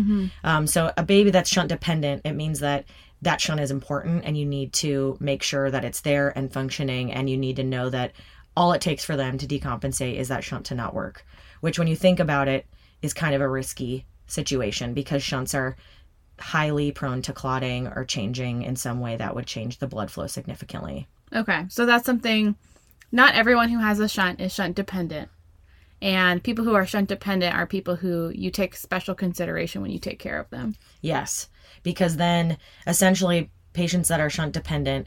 Um, 0.44 0.66
so, 0.66 0.92
a 0.96 1.02
baby 1.02 1.30
that's 1.30 1.50
shunt 1.50 1.68
dependent, 1.68 2.22
it 2.24 2.32
means 2.32 2.60
that 2.60 2.86
that 3.22 3.40
shunt 3.40 3.60
is 3.60 3.70
important 3.70 4.24
and 4.24 4.36
you 4.38 4.46
need 4.46 4.72
to 4.72 5.16
make 5.20 5.42
sure 5.42 5.70
that 5.70 5.84
it's 5.84 6.00
there 6.00 6.32
and 6.36 6.52
functioning, 6.52 7.12
and 7.12 7.28
you 7.28 7.36
need 7.36 7.56
to 7.56 7.64
know 7.64 7.90
that 7.90 8.12
all 8.56 8.72
it 8.72 8.80
takes 8.80 9.04
for 9.04 9.16
them 9.16 9.38
to 9.38 9.46
decompensate 9.46 10.16
is 10.16 10.28
that 10.28 10.42
shunt 10.42 10.66
to 10.66 10.74
not 10.74 10.94
work, 10.94 11.24
which, 11.60 11.78
when 11.78 11.88
you 11.88 11.96
think 11.96 12.18
about 12.18 12.48
it, 12.48 12.66
is 13.02 13.14
kind 13.14 13.34
of 13.34 13.40
a 13.40 13.48
risky 13.48 14.06
situation 14.26 14.94
because 14.94 15.22
shunts 15.22 15.54
are 15.54 15.76
highly 16.38 16.92
prone 16.92 17.22
to 17.22 17.32
clotting 17.32 17.88
or 17.88 18.04
changing 18.04 18.62
in 18.62 18.76
some 18.76 19.00
way 19.00 19.16
that 19.16 19.34
would 19.34 19.46
change 19.46 19.78
the 19.78 19.86
blood 19.86 20.10
flow 20.10 20.26
significantly. 20.26 21.06
Okay, 21.34 21.66
so 21.68 21.86
that's 21.86 22.06
something. 22.06 22.56
Not 23.10 23.34
everyone 23.34 23.70
who 23.70 23.78
has 23.78 24.00
a 24.00 24.08
shunt 24.08 24.40
is 24.40 24.54
shunt 24.54 24.76
dependent, 24.76 25.30
and 26.02 26.42
people 26.42 26.64
who 26.64 26.74
are 26.74 26.86
shunt 26.86 27.08
dependent 27.08 27.54
are 27.54 27.66
people 27.66 27.96
who 27.96 28.30
you 28.34 28.50
take 28.50 28.76
special 28.76 29.14
consideration 29.14 29.80
when 29.82 29.90
you 29.90 29.98
take 29.98 30.18
care 30.18 30.38
of 30.38 30.50
them. 30.50 30.76
Yes, 31.00 31.48
because 31.82 32.16
then 32.16 32.58
essentially 32.86 33.50
patients 33.72 34.08
that 34.08 34.20
are 34.20 34.30
shunt 34.30 34.52
dependent, 34.52 35.06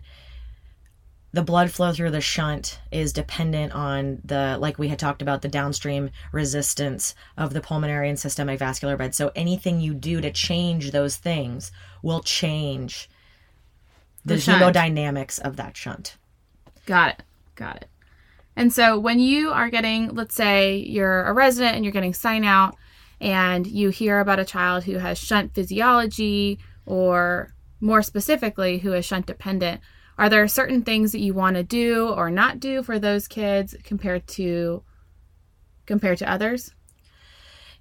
the 1.34 1.44
blood 1.44 1.72
flow 1.72 1.94
through 1.94 2.12
the 2.12 2.22
shunt 2.22 2.80
is 2.92 3.14
dependent 3.14 3.74
on 3.74 4.22
the, 4.26 4.58
like 4.60 4.78
we 4.78 4.90
had 4.90 5.00
talked 5.00 5.22
about, 5.22 5.42
the 5.42 5.48
downstream 5.48 6.10
resistance 6.32 7.16
of 7.38 7.54
the 7.54 7.62
pulmonary 7.62 8.10
and 8.10 8.20
systemic 8.20 8.60
vascular 8.60 8.98
bed. 8.98 9.16
So 9.16 9.32
anything 9.36 9.80
you 9.80 9.94
do 9.94 10.20
to 10.22 10.32
change 10.32 10.92
those 10.92 11.16
things 11.16 11.72
will 12.02 12.22
change 12.22 13.10
the, 14.26 14.36
The 14.36 14.42
hemodynamics 14.42 15.40
of 15.40 15.58
that 15.58 15.76
shunt. 15.76 16.18
Got 16.86 17.10
it. 17.10 17.24
Got 17.56 17.78
it. 17.78 17.88
And 18.56 18.72
so 18.74 19.00
when 19.00 19.20
you 19.20 19.52
are 19.52 19.70
getting, 19.70 20.10
let's 20.10 20.36
say 20.36 20.78
you're 20.78 21.24
a 21.24 21.34
resident 21.34 21.76
and 21.76 21.86
you're 21.86 21.94
getting 21.94 22.14
sign 22.14 22.44
out 22.44 22.76
and 23.20 23.66
you 23.66 23.90
hear 23.90 24.20
about 24.20 24.40
a 24.40 24.46
child 24.46 24.84
who 24.84 24.98
has 24.98 25.18
shunt 25.18 25.54
physiology 25.54 26.60
or 26.86 27.54
more 27.80 28.02
specifically 28.02 28.80
who 28.80 28.94
is 28.94 29.06
shunt 29.06 29.26
dependent, 29.26 29.82
are 30.18 30.30
there 30.30 30.48
certain 30.48 30.84
things 30.84 31.14
that 31.14 31.22
you 31.22 31.34
want 31.34 31.56
to 31.56 31.64
do 31.64 32.10
or 32.10 32.30
not 32.30 32.60
do 32.60 32.84
for 32.84 33.00
those 33.00 33.28
kids 33.28 33.76
compared 33.84 34.28
to 34.28 34.84
compared 35.86 36.20
to 36.20 36.30
others? 36.30 36.74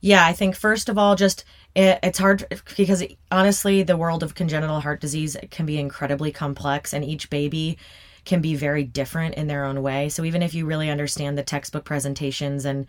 Yeah, 0.00 0.24
I 0.24 0.32
think 0.32 0.56
first 0.56 0.88
of 0.88 0.96
all, 0.96 1.16
just 1.16 1.44
it, 1.74 1.98
it's 2.02 2.18
hard 2.18 2.46
because 2.76 3.04
honestly, 3.30 3.82
the 3.82 3.96
world 3.96 4.22
of 4.22 4.34
congenital 4.34 4.80
heart 4.80 5.00
disease 5.00 5.36
can 5.50 5.66
be 5.66 5.78
incredibly 5.78 6.32
complex, 6.32 6.92
and 6.92 7.04
each 7.04 7.30
baby 7.30 7.78
can 8.24 8.40
be 8.40 8.54
very 8.54 8.84
different 8.84 9.34
in 9.36 9.46
their 9.46 9.64
own 9.64 9.82
way. 9.82 10.08
So 10.08 10.24
even 10.24 10.42
if 10.42 10.54
you 10.54 10.66
really 10.66 10.90
understand 10.90 11.38
the 11.38 11.42
textbook 11.42 11.84
presentations 11.84 12.64
and 12.64 12.86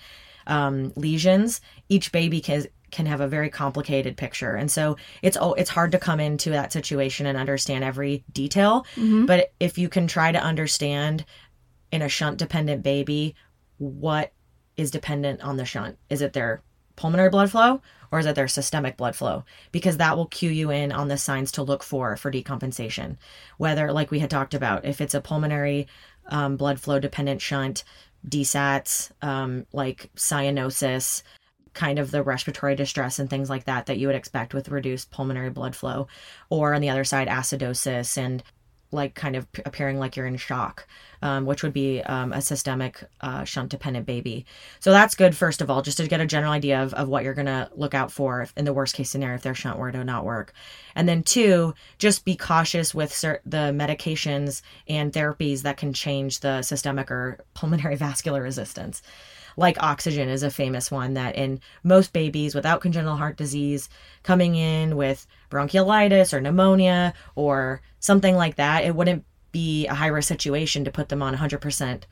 um, 0.47 0.91
lesions, 0.95 1.61
each 1.89 2.11
baby 2.11 2.41
can 2.41 2.65
can 2.89 3.05
have 3.05 3.21
a 3.21 3.27
very 3.27 3.49
complicated 3.49 4.17
picture, 4.17 4.55
and 4.55 4.69
so 4.69 4.97
it's 5.21 5.37
oh, 5.39 5.53
it's 5.53 5.69
hard 5.69 5.91
to 5.91 5.99
come 5.99 6.19
into 6.19 6.49
that 6.49 6.73
situation 6.73 7.25
and 7.25 7.37
understand 7.37 7.83
every 7.83 8.23
detail. 8.33 8.85
But 9.25 9.53
if 9.59 9.77
you 9.77 9.89
can 9.89 10.07
try 10.07 10.31
to 10.31 10.39
understand 10.39 11.23
in 11.91 12.01
a 12.01 12.09
shunt 12.09 12.37
dependent 12.37 12.83
baby 12.83 13.35
what 13.77 14.33
is 14.75 14.89
dependent 14.91 15.41
on 15.41 15.57
the 15.57 15.65
shunt, 15.65 15.97
is 16.09 16.21
it 16.21 16.33
their 16.33 16.63
pulmonary 16.95 17.29
blood 17.29 17.51
flow 17.51 17.81
or 18.11 18.19
is 18.19 18.25
it 18.25 18.35
their 18.35 18.47
systemic 18.47 18.97
blood 18.97 19.15
flow? 19.15 19.45
Because 19.71 19.97
that 19.97 20.17
will 20.17 20.27
cue 20.27 20.49
you 20.49 20.69
in 20.69 20.91
on 20.91 21.07
the 21.07 21.17
signs 21.17 21.51
to 21.53 21.63
look 21.63 21.83
for 21.83 22.17
for 22.17 22.31
decompensation. 22.31 23.17
Whether, 23.57 23.91
like 23.91 24.11
we 24.11 24.19
had 24.19 24.29
talked 24.29 24.53
about, 24.53 24.85
if 24.85 25.01
it's 25.01 25.13
a 25.13 25.21
pulmonary 25.21 25.87
um, 26.27 26.57
blood 26.57 26.79
flow 26.79 26.99
dependent 26.99 27.41
shunt, 27.41 27.83
DSATs, 28.27 29.11
um, 29.21 29.65
like 29.73 30.11
cyanosis, 30.15 31.23
kind 31.73 31.99
of 31.99 32.11
the 32.11 32.21
respiratory 32.21 32.75
distress 32.75 33.17
and 33.17 33.29
things 33.29 33.49
like 33.49 33.63
that 33.63 33.85
that 33.85 33.97
you 33.97 34.07
would 34.07 34.15
expect 34.15 34.53
with 34.53 34.69
reduced 34.69 35.09
pulmonary 35.11 35.49
blood 35.49 35.75
flow, 35.75 36.07
or 36.49 36.73
on 36.73 36.81
the 36.81 36.89
other 36.89 37.05
side, 37.05 37.27
acidosis 37.27 38.17
and 38.17 38.43
like 38.91 39.15
kind 39.15 39.35
of 39.35 39.47
appearing 39.65 39.99
like 39.99 40.15
you're 40.15 40.25
in 40.25 40.37
shock, 40.37 40.85
um, 41.21 41.45
which 41.45 41.63
would 41.63 41.73
be 41.73 42.01
um, 42.01 42.33
a 42.33 42.41
systemic 42.41 43.03
uh, 43.21 43.43
shunt 43.43 43.69
dependent 43.69 44.05
baby. 44.05 44.45
So 44.79 44.91
that's 44.91 45.15
good, 45.15 45.35
first 45.35 45.61
of 45.61 45.69
all, 45.69 45.81
just 45.81 45.97
to 45.97 46.07
get 46.07 46.21
a 46.21 46.25
general 46.25 46.51
idea 46.51 46.81
of, 46.83 46.93
of 46.93 47.07
what 47.07 47.23
you're 47.23 47.33
going 47.33 47.45
to 47.45 47.69
look 47.75 47.93
out 47.93 48.11
for 48.11 48.41
if, 48.41 48.53
in 48.57 48.65
the 48.65 48.73
worst 48.73 48.95
case 48.95 49.09
scenario 49.09 49.35
if 49.35 49.41
their 49.41 49.55
shunt 49.55 49.79
were 49.79 49.91
to 49.91 50.03
not 50.03 50.25
work. 50.25 50.53
And 50.95 51.07
then, 51.07 51.23
two, 51.23 51.73
just 51.97 52.25
be 52.25 52.35
cautious 52.35 52.93
with 52.93 53.13
cer- 53.13 53.41
the 53.45 53.71
medications 53.73 54.61
and 54.87 55.13
therapies 55.13 55.61
that 55.61 55.77
can 55.77 55.93
change 55.93 56.41
the 56.41 56.61
systemic 56.61 57.09
or 57.11 57.39
pulmonary 57.53 57.95
vascular 57.97 58.41
resistance. 58.41 59.01
Like 59.57 59.81
oxygen 59.81 60.29
is 60.29 60.43
a 60.43 60.51
famous 60.51 60.91
one 60.91 61.13
that 61.15 61.35
in 61.35 61.59
most 61.83 62.13
babies 62.13 62.55
without 62.55 62.81
congenital 62.81 63.17
heart 63.17 63.37
disease 63.37 63.89
coming 64.23 64.55
in 64.55 64.95
with 64.95 65.27
bronchiolitis 65.49 66.33
or 66.33 66.41
pneumonia 66.41 67.13
or 67.35 67.81
something 67.99 68.35
like 68.35 68.55
that, 68.55 68.83
it 68.83 68.95
wouldn't 68.95 69.25
be 69.51 69.87
a 69.87 69.93
high 69.93 70.07
risk 70.07 70.27
situation 70.27 70.85
to 70.85 70.91
put 70.91 71.09
them 71.09 71.21
on 71.21 71.35
100% 71.35 72.03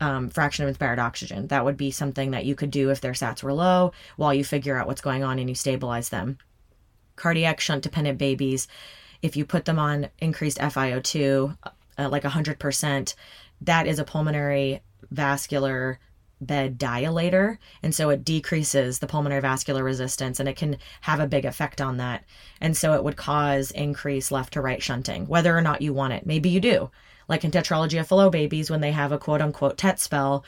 um, 0.00 0.28
fraction 0.28 0.64
of 0.64 0.68
inspired 0.68 0.98
oxygen. 0.98 1.46
That 1.48 1.64
would 1.64 1.76
be 1.76 1.90
something 1.90 2.32
that 2.32 2.44
you 2.44 2.54
could 2.54 2.70
do 2.70 2.90
if 2.90 3.00
their 3.00 3.12
SATs 3.12 3.42
were 3.42 3.52
low 3.52 3.92
while 4.16 4.34
you 4.34 4.44
figure 4.44 4.76
out 4.76 4.86
what's 4.86 5.00
going 5.00 5.24
on 5.24 5.38
and 5.38 5.48
you 5.48 5.54
stabilize 5.54 6.08
them. 6.08 6.38
Cardiac 7.16 7.60
shunt 7.60 7.82
dependent 7.82 8.18
babies, 8.18 8.66
if 9.22 9.36
you 9.36 9.44
put 9.44 9.64
them 9.64 9.78
on 9.78 10.08
increased 10.18 10.58
FiO2, 10.58 11.56
uh, 11.98 12.08
like 12.08 12.24
100%, 12.24 13.14
that 13.60 13.86
is 13.86 13.98
a 13.98 14.04
pulmonary 14.04 14.82
vascular 15.10 15.98
bed 16.46 16.78
dilator. 16.78 17.58
And 17.82 17.94
so 17.94 18.10
it 18.10 18.24
decreases 18.24 18.98
the 18.98 19.06
pulmonary 19.06 19.40
vascular 19.40 19.82
resistance 19.82 20.40
and 20.40 20.48
it 20.48 20.56
can 20.56 20.78
have 21.02 21.20
a 21.20 21.26
big 21.26 21.44
effect 21.44 21.80
on 21.80 21.96
that. 21.98 22.24
And 22.60 22.76
so 22.76 22.94
it 22.94 23.04
would 23.04 23.16
cause 23.16 23.70
increased 23.70 24.32
left 24.32 24.52
to 24.54 24.60
right 24.60 24.82
shunting, 24.82 25.26
whether 25.26 25.56
or 25.56 25.62
not 25.62 25.82
you 25.82 25.92
want 25.92 26.12
it. 26.12 26.26
Maybe 26.26 26.48
you 26.48 26.60
do. 26.60 26.90
Like 27.28 27.44
in 27.44 27.50
Tetralogy 27.50 27.98
of 27.98 28.06
Fallot 28.06 28.32
babies, 28.32 28.70
when 28.70 28.80
they 28.80 28.92
have 28.92 29.12
a 29.12 29.18
quote 29.18 29.40
unquote 29.40 29.78
TET 29.78 29.98
spell, 29.98 30.44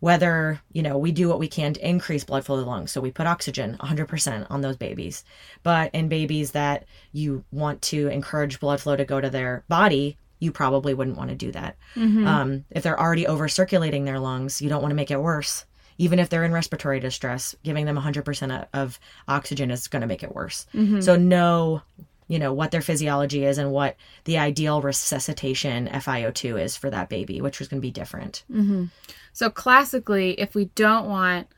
whether 0.00 0.60
you 0.72 0.82
know 0.82 0.96
we 0.96 1.12
do 1.12 1.28
what 1.28 1.38
we 1.38 1.48
can 1.48 1.72
to 1.72 1.88
increase 1.88 2.24
blood 2.24 2.44
flow 2.44 2.56
to 2.56 2.62
the 2.62 2.68
lungs 2.68 2.92
so 2.92 3.00
we 3.00 3.10
put 3.10 3.26
oxygen 3.26 3.76
100% 3.80 4.46
on 4.50 4.60
those 4.60 4.76
babies 4.76 5.24
but 5.62 5.92
in 5.94 6.08
babies 6.08 6.52
that 6.52 6.84
you 7.12 7.44
want 7.50 7.82
to 7.82 8.08
encourage 8.08 8.60
blood 8.60 8.80
flow 8.80 8.96
to 8.96 9.04
go 9.04 9.20
to 9.20 9.30
their 9.30 9.64
body 9.68 10.16
you 10.38 10.52
probably 10.52 10.94
wouldn't 10.94 11.16
want 11.16 11.30
to 11.30 11.36
do 11.36 11.52
that. 11.52 11.76
Mm-hmm. 11.94 12.26
Um, 12.26 12.64
if 12.70 12.82
they're 12.82 12.98
already 12.98 13.26
over 13.26 13.48
circulating 13.48 14.04
their 14.04 14.18
lungs 14.18 14.60
you 14.62 14.68
don't 14.68 14.82
want 14.82 14.90
to 14.90 14.96
make 14.96 15.10
it 15.10 15.20
worse. 15.20 15.64
Even 16.00 16.20
if 16.20 16.28
they're 16.28 16.44
in 16.44 16.52
respiratory 16.52 17.00
distress 17.00 17.54
giving 17.62 17.84
them 17.84 17.96
100% 17.96 18.66
of 18.72 19.00
oxygen 19.26 19.70
is 19.70 19.88
going 19.88 20.02
to 20.02 20.06
make 20.06 20.22
it 20.22 20.34
worse. 20.34 20.66
Mm-hmm. 20.74 21.00
So 21.00 21.16
know 21.16 21.82
you 22.28 22.38
know 22.38 22.52
what 22.52 22.70
their 22.70 22.82
physiology 22.82 23.44
is 23.44 23.56
and 23.56 23.72
what 23.72 23.96
the 24.24 24.38
ideal 24.38 24.82
resuscitation 24.82 25.88
FiO2 25.88 26.60
is 26.62 26.76
for 26.76 26.90
that 26.90 27.08
baby 27.08 27.40
which 27.40 27.60
is 27.60 27.68
going 27.68 27.80
to 27.80 27.86
be 27.86 27.90
different. 27.90 28.44
Mm-hmm. 28.50 28.84
So 29.32 29.50
classically, 29.50 30.32
if 30.32 30.54
we 30.54 30.66
don't 30.74 31.08
want 31.08 31.48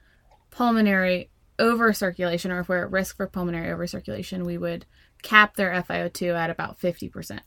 pulmonary 0.50 1.30
overcirculation 1.58 2.50
or 2.50 2.60
if 2.60 2.68
we're 2.68 2.84
at 2.84 2.90
risk 2.90 3.16
for 3.16 3.26
pulmonary 3.26 3.68
overcirculation, 3.68 4.44
we 4.44 4.58
would 4.58 4.86
cap 5.22 5.56
their 5.56 5.70
FiO2 5.70 6.34
at 6.34 6.50
about 6.50 6.80
50%. 6.80 7.40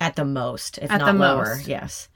At 0.00 0.16
the 0.16 0.24
most, 0.24 0.78
if 0.78 0.90
At 0.90 0.98
not 1.00 1.16
lower. 1.16 1.56
most. 1.56 1.66
Yes, 1.68 2.08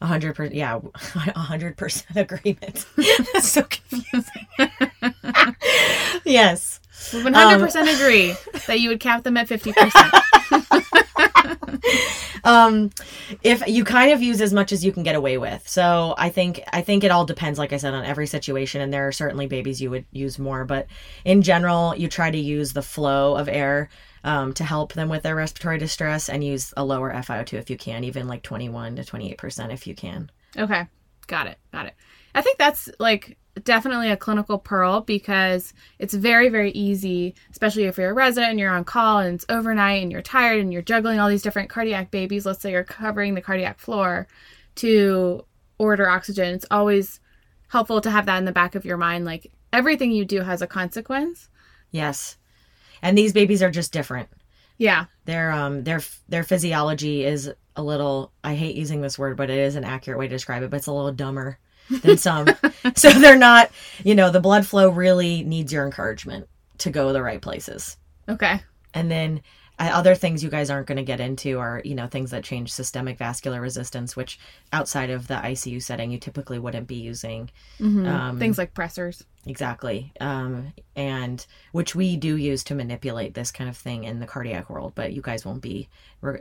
a 0.00 0.06
hundred 0.06 0.34
percent. 0.34 0.54
Yeah, 0.54 0.80
a 1.14 1.38
hundred 1.38 1.76
percent 1.76 2.16
agreement. 2.16 2.86
That's 3.32 3.48
so 3.48 3.62
confusing. 3.64 4.46
yes, 6.24 6.80
100% 7.10 7.94
agree 7.94 8.34
that 8.66 8.80
you 8.80 8.88
would 8.88 9.00
cap 9.00 9.22
them 9.24 9.36
at 9.36 9.48
50%. 9.48 9.90
um, 12.44 12.90
if 13.42 13.66
you 13.66 13.84
kind 13.84 14.12
of 14.12 14.22
use 14.22 14.40
as 14.40 14.52
much 14.52 14.72
as 14.72 14.84
you 14.84 14.92
can 14.92 15.02
get 15.02 15.14
away 15.14 15.38
with. 15.38 15.66
So 15.68 16.14
I 16.18 16.28
think 16.28 16.62
I 16.72 16.82
think 16.82 17.04
it 17.04 17.10
all 17.10 17.24
depends, 17.24 17.58
like 17.58 17.72
I 17.72 17.76
said, 17.76 17.94
on 17.94 18.04
every 18.04 18.26
situation. 18.26 18.80
And 18.80 18.92
there 18.92 19.06
are 19.08 19.12
certainly 19.12 19.46
babies 19.46 19.80
you 19.80 19.90
would 19.90 20.04
use 20.12 20.38
more, 20.38 20.64
but 20.64 20.86
in 21.24 21.42
general, 21.42 21.94
you 21.96 22.08
try 22.08 22.30
to 22.30 22.38
use 22.38 22.72
the 22.72 22.82
flow 22.82 23.36
of 23.36 23.48
air. 23.48 23.88
Um, 24.24 24.52
to 24.54 24.62
help 24.62 24.92
them 24.92 25.08
with 25.08 25.24
their 25.24 25.34
respiratory 25.34 25.78
distress 25.78 26.28
and 26.28 26.44
use 26.44 26.72
a 26.76 26.84
lower 26.84 27.12
FiO2 27.12 27.54
if 27.54 27.70
you 27.70 27.76
can, 27.76 28.04
even 28.04 28.28
like 28.28 28.44
21 28.44 28.94
to 28.94 29.02
28% 29.02 29.72
if 29.72 29.84
you 29.84 29.96
can. 29.96 30.30
Okay. 30.56 30.86
Got 31.26 31.48
it. 31.48 31.58
Got 31.72 31.86
it. 31.86 31.94
I 32.34 32.42
think 32.42 32.58
that's 32.58 32.88
like 32.98 33.36
definitely 33.64 34.10
a 34.10 34.16
clinical 34.16 34.58
pearl 34.58 35.00
because 35.00 35.74
it's 35.98 36.14
very, 36.14 36.48
very 36.48 36.70
easy, 36.70 37.34
especially 37.50 37.84
if 37.84 37.98
you're 37.98 38.10
a 38.10 38.14
resident 38.14 38.50
and 38.50 38.60
you're 38.60 38.70
on 38.70 38.84
call 38.84 39.18
and 39.18 39.34
it's 39.34 39.46
overnight 39.48 40.02
and 40.02 40.10
you're 40.10 40.22
tired 40.22 40.60
and 40.60 40.72
you're 40.72 40.82
juggling 40.82 41.20
all 41.20 41.28
these 41.28 41.42
different 41.42 41.68
cardiac 41.68 42.10
babies. 42.10 42.46
Let's 42.46 42.62
say 42.62 42.70
you're 42.70 42.84
covering 42.84 43.34
the 43.34 43.42
cardiac 43.42 43.78
floor 43.78 44.26
to 44.76 45.44
order 45.78 46.08
oxygen. 46.08 46.54
It's 46.54 46.66
always 46.70 47.20
helpful 47.68 48.00
to 48.00 48.10
have 48.10 48.26
that 48.26 48.38
in 48.38 48.44
the 48.44 48.52
back 48.52 48.74
of 48.74 48.84
your 48.84 48.96
mind. 48.96 49.24
Like 49.24 49.52
everything 49.72 50.12
you 50.12 50.24
do 50.24 50.40
has 50.40 50.62
a 50.62 50.66
consequence. 50.66 51.48
Yes. 51.90 52.36
And 53.02 53.18
these 53.18 53.32
babies 53.32 53.62
are 53.62 53.70
just 53.70 53.92
different. 53.92 54.28
Yeah. 54.78 55.06
Their 55.24 55.50
um 55.52 55.84
their 55.84 56.00
their 56.28 56.44
physiology 56.44 57.24
is 57.24 57.52
a 57.76 57.82
little 57.82 58.32
I 58.42 58.54
hate 58.54 58.76
using 58.76 59.00
this 59.00 59.18
word, 59.18 59.36
but 59.36 59.50
it 59.50 59.58
is 59.58 59.76
an 59.76 59.84
accurate 59.84 60.18
way 60.18 60.28
to 60.28 60.34
describe 60.34 60.62
it, 60.62 60.70
but 60.70 60.78
it's 60.78 60.86
a 60.86 60.92
little 60.92 61.12
dumber 61.12 61.58
than 62.02 62.16
some. 62.16 62.46
so 62.96 63.10
they're 63.10 63.36
not, 63.36 63.70
you 64.04 64.14
know, 64.14 64.30
the 64.30 64.40
blood 64.40 64.66
flow 64.66 64.88
really 64.88 65.42
needs 65.44 65.72
your 65.72 65.84
encouragement 65.84 66.48
to 66.78 66.90
go 66.90 67.12
the 67.12 67.22
right 67.22 67.40
places. 67.40 67.96
Okay. 68.28 68.60
And 68.94 69.10
then 69.10 69.42
uh, 69.78 69.90
other 69.92 70.14
things 70.14 70.44
you 70.44 70.50
guys 70.50 70.70
aren't 70.70 70.86
going 70.86 70.96
to 70.96 71.02
get 71.02 71.20
into 71.20 71.58
are, 71.58 71.80
you 71.84 71.94
know, 71.94 72.06
things 72.06 72.30
that 72.30 72.44
change 72.44 72.72
systemic 72.72 73.18
vascular 73.18 73.60
resistance, 73.60 74.14
which 74.16 74.38
outside 74.72 75.10
of 75.10 75.26
the 75.28 75.34
ICU 75.34 75.82
setting 75.82 76.10
you 76.10 76.18
typically 76.18 76.58
wouldn't 76.58 76.86
be 76.86 76.96
using. 76.96 77.50
Um, 78.06 78.38
Things 78.38 78.58
like 78.58 78.74
pressors. 78.74 79.22
Exactly. 79.46 80.12
Um, 80.20 80.72
and 80.94 81.44
which 81.72 81.94
we 81.94 82.16
do 82.16 82.36
use 82.36 82.62
to 82.64 82.74
manipulate 82.74 83.34
this 83.34 83.50
kind 83.50 83.68
of 83.68 83.76
thing 83.76 84.04
in 84.04 84.20
the 84.20 84.26
cardiac 84.26 84.70
world, 84.70 84.92
but 84.94 85.12
you 85.12 85.20
guys 85.20 85.44
won't 85.44 85.62
be, 85.62 85.88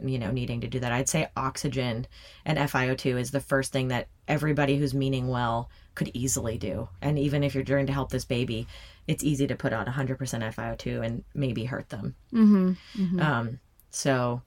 you 0.03 0.19
know, 0.19 0.29
needing 0.29 0.61
to 0.61 0.67
do 0.67 0.79
that. 0.79 0.91
I'd 0.91 1.09
say 1.09 1.27
oxygen 1.35 2.05
and 2.45 2.59
FiO2 2.59 3.19
is 3.19 3.31
the 3.31 3.39
first 3.39 3.71
thing 3.71 3.87
that 3.87 4.07
everybody 4.27 4.77
who's 4.77 4.93
meaning 4.93 5.29
well 5.29 5.69
could 5.95 6.11
easily 6.13 6.57
do. 6.57 6.89
And 7.01 7.17
even 7.17 7.43
if 7.43 7.55
you're 7.55 7.63
trying 7.63 7.87
to 7.87 7.93
help 7.93 8.11
this 8.11 8.25
baby, 8.25 8.67
it's 9.07 9.23
easy 9.23 9.47
to 9.47 9.55
put 9.55 9.73
on 9.73 9.87
100% 9.87 10.17
FiO2 10.17 11.03
and 11.03 11.23
maybe 11.33 11.65
hurt 11.65 11.89
them. 11.89 12.15
Mm-hmm. 12.31 13.19
Um, 13.19 13.59
so 13.89 14.43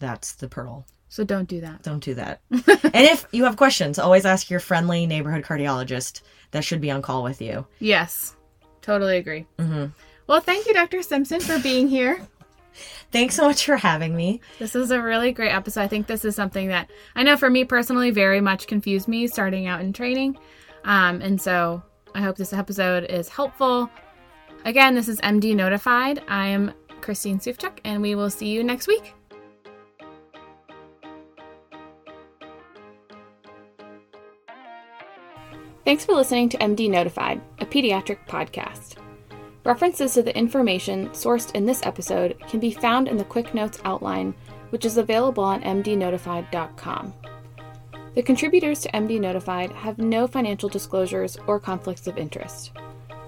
that's 0.00 0.32
the 0.32 0.48
pearl. 0.48 0.84
So 1.08 1.22
don't 1.24 1.48
do 1.48 1.60
that. 1.60 1.82
Don't 1.82 2.02
do 2.02 2.14
that. 2.14 2.40
and 2.50 2.94
if 2.94 3.26
you 3.30 3.44
have 3.44 3.56
questions, 3.56 3.98
always 3.98 4.24
ask 4.24 4.50
your 4.50 4.60
friendly 4.60 5.06
neighborhood 5.06 5.44
cardiologist 5.44 6.22
that 6.50 6.64
should 6.64 6.80
be 6.80 6.90
on 6.90 7.02
call 7.02 7.22
with 7.22 7.40
you. 7.40 7.66
Yes. 7.78 8.36
Totally 8.82 9.16
agree. 9.18 9.46
Mhm. 9.58 9.92
Well, 10.26 10.40
thank 10.40 10.66
you, 10.66 10.74
Dr. 10.74 11.02
Simpson, 11.02 11.40
for 11.40 11.58
being 11.60 11.86
here. 11.88 12.20
Thanks 13.12 13.36
so 13.36 13.46
much 13.46 13.64
for 13.64 13.76
having 13.76 14.16
me. 14.16 14.40
This 14.58 14.74
is 14.74 14.90
a 14.90 15.00
really 15.00 15.30
great 15.32 15.50
episode. 15.52 15.82
I 15.82 15.88
think 15.88 16.06
this 16.08 16.24
is 16.24 16.34
something 16.34 16.68
that 16.68 16.90
I 17.14 17.22
know 17.22 17.36
for 17.36 17.48
me 17.48 17.64
personally 17.64 18.10
very 18.10 18.40
much 18.40 18.66
confused 18.66 19.06
me 19.06 19.28
starting 19.28 19.66
out 19.68 19.80
in 19.80 19.92
training. 19.92 20.36
Um, 20.84 21.20
and 21.22 21.40
so 21.40 21.82
I 22.14 22.20
hope 22.22 22.36
this 22.36 22.52
episode 22.52 23.04
is 23.04 23.28
helpful. 23.28 23.88
Again, 24.64 24.94
this 24.94 25.08
is 25.08 25.20
MD 25.20 25.54
Notified. 25.54 26.22
I 26.26 26.48
am 26.48 26.72
Christine 27.00 27.38
Sufchuk, 27.38 27.78
and 27.84 28.02
we 28.02 28.14
will 28.16 28.30
see 28.30 28.48
you 28.48 28.64
next 28.64 28.88
week. 28.88 29.14
Thanks 35.84 36.06
for 36.06 36.14
listening 36.14 36.48
to 36.48 36.56
MD 36.56 36.88
Notified, 36.88 37.42
a 37.58 37.66
pediatric 37.66 38.16
podcast. 38.26 38.94
References 39.64 40.14
to 40.14 40.22
the 40.22 40.34
information 40.34 41.10
sourced 41.10 41.54
in 41.54 41.66
this 41.66 41.84
episode 41.84 42.38
can 42.48 42.58
be 42.58 42.70
found 42.70 43.06
in 43.06 43.18
the 43.18 43.24
Quick 43.24 43.52
Notes 43.52 43.78
outline, 43.84 44.34
which 44.70 44.86
is 44.86 44.96
available 44.96 45.44
on 45.44 45.60
mdnotified.com. 45.60 47.12
The 48.14 48.22
contributors 48.22 48.80
to 48.80 48.92
MD 48.92 49.20
Notified 49.20 49.72
have 49.72 49.98
no 49.98 50.26
financial 50.26 50.70
disclosures 50.70 51.36
or 51.46 51.60
conflicts 51.60 52.06
of 52.06 52.16
interest. 52.16 52.72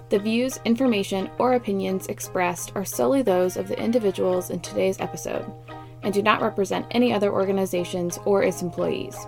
The 0.09 0.19
views, 0.19 0.59
information, 0.65 1.29
or 1.37 1.55
opinions 1.55 2.07
expressed 2.07 2.73
are 2.75 2.87
solely 2.87 3.21
those 3.21 3.59
of 3.59 3.69
the 3.69 3.79
individuals 3.79 4.49
in 4.49 4.61
today's 4.61 4.99
episode 4.99 5.45
and 6.03 6.15
do 6.15 6.23
not 6.23 6.41
represent 6.41 6.87
any 6.93 7.13
other 7.13 7.31
organizations 7.31 8.19
or 8.25 8.43
its 8.43 8.63
employees. 8.63 9.27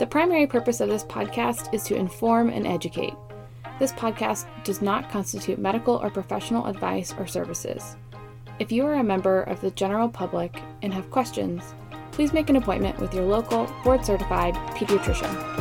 The 0.00 0.06
primary 0.06 0.46
purpose 0.46 0.80
of 0.80 0.88
this 0.88 1.04
podcast 1.04 1.74
is 1.74 1.82
to 1.84 1.94
inform 1.94 2.48
and 2.48 2.66
educate. 2.66 3.12
This 3.78 3.92
podcast 3.92 4.46
does 4.64 4.80
not 4.80 5.10
constitute 5.10 5.58
medical 5.58 5.96
or 5.96 6.08
professional 6.08 6.64
advice 6.64 7.14
or 7.18 7.26
services. 7.26 7.98
If 8.58 8.72
you 8.72 8.86
are 8.86 8.94
a 8.94 9.04
member 9.04 9.42
of 9.42 9.60
the 9.60 9.72
general 9.72 10.08
public 10.08 10.62
and 10.80 10.94
have 10.94 11.10
questions, 11.10 11.74
please 12.12 12.32
make 12.32 12.48
an 12.48 12.56
appointment 12.56 12.98
with 12.98 13.12
your 13.12 13.26
local 13.26 13.70
board 13.84 14.02
certified 14.02 14.54
pediatrician. 14.74 15.59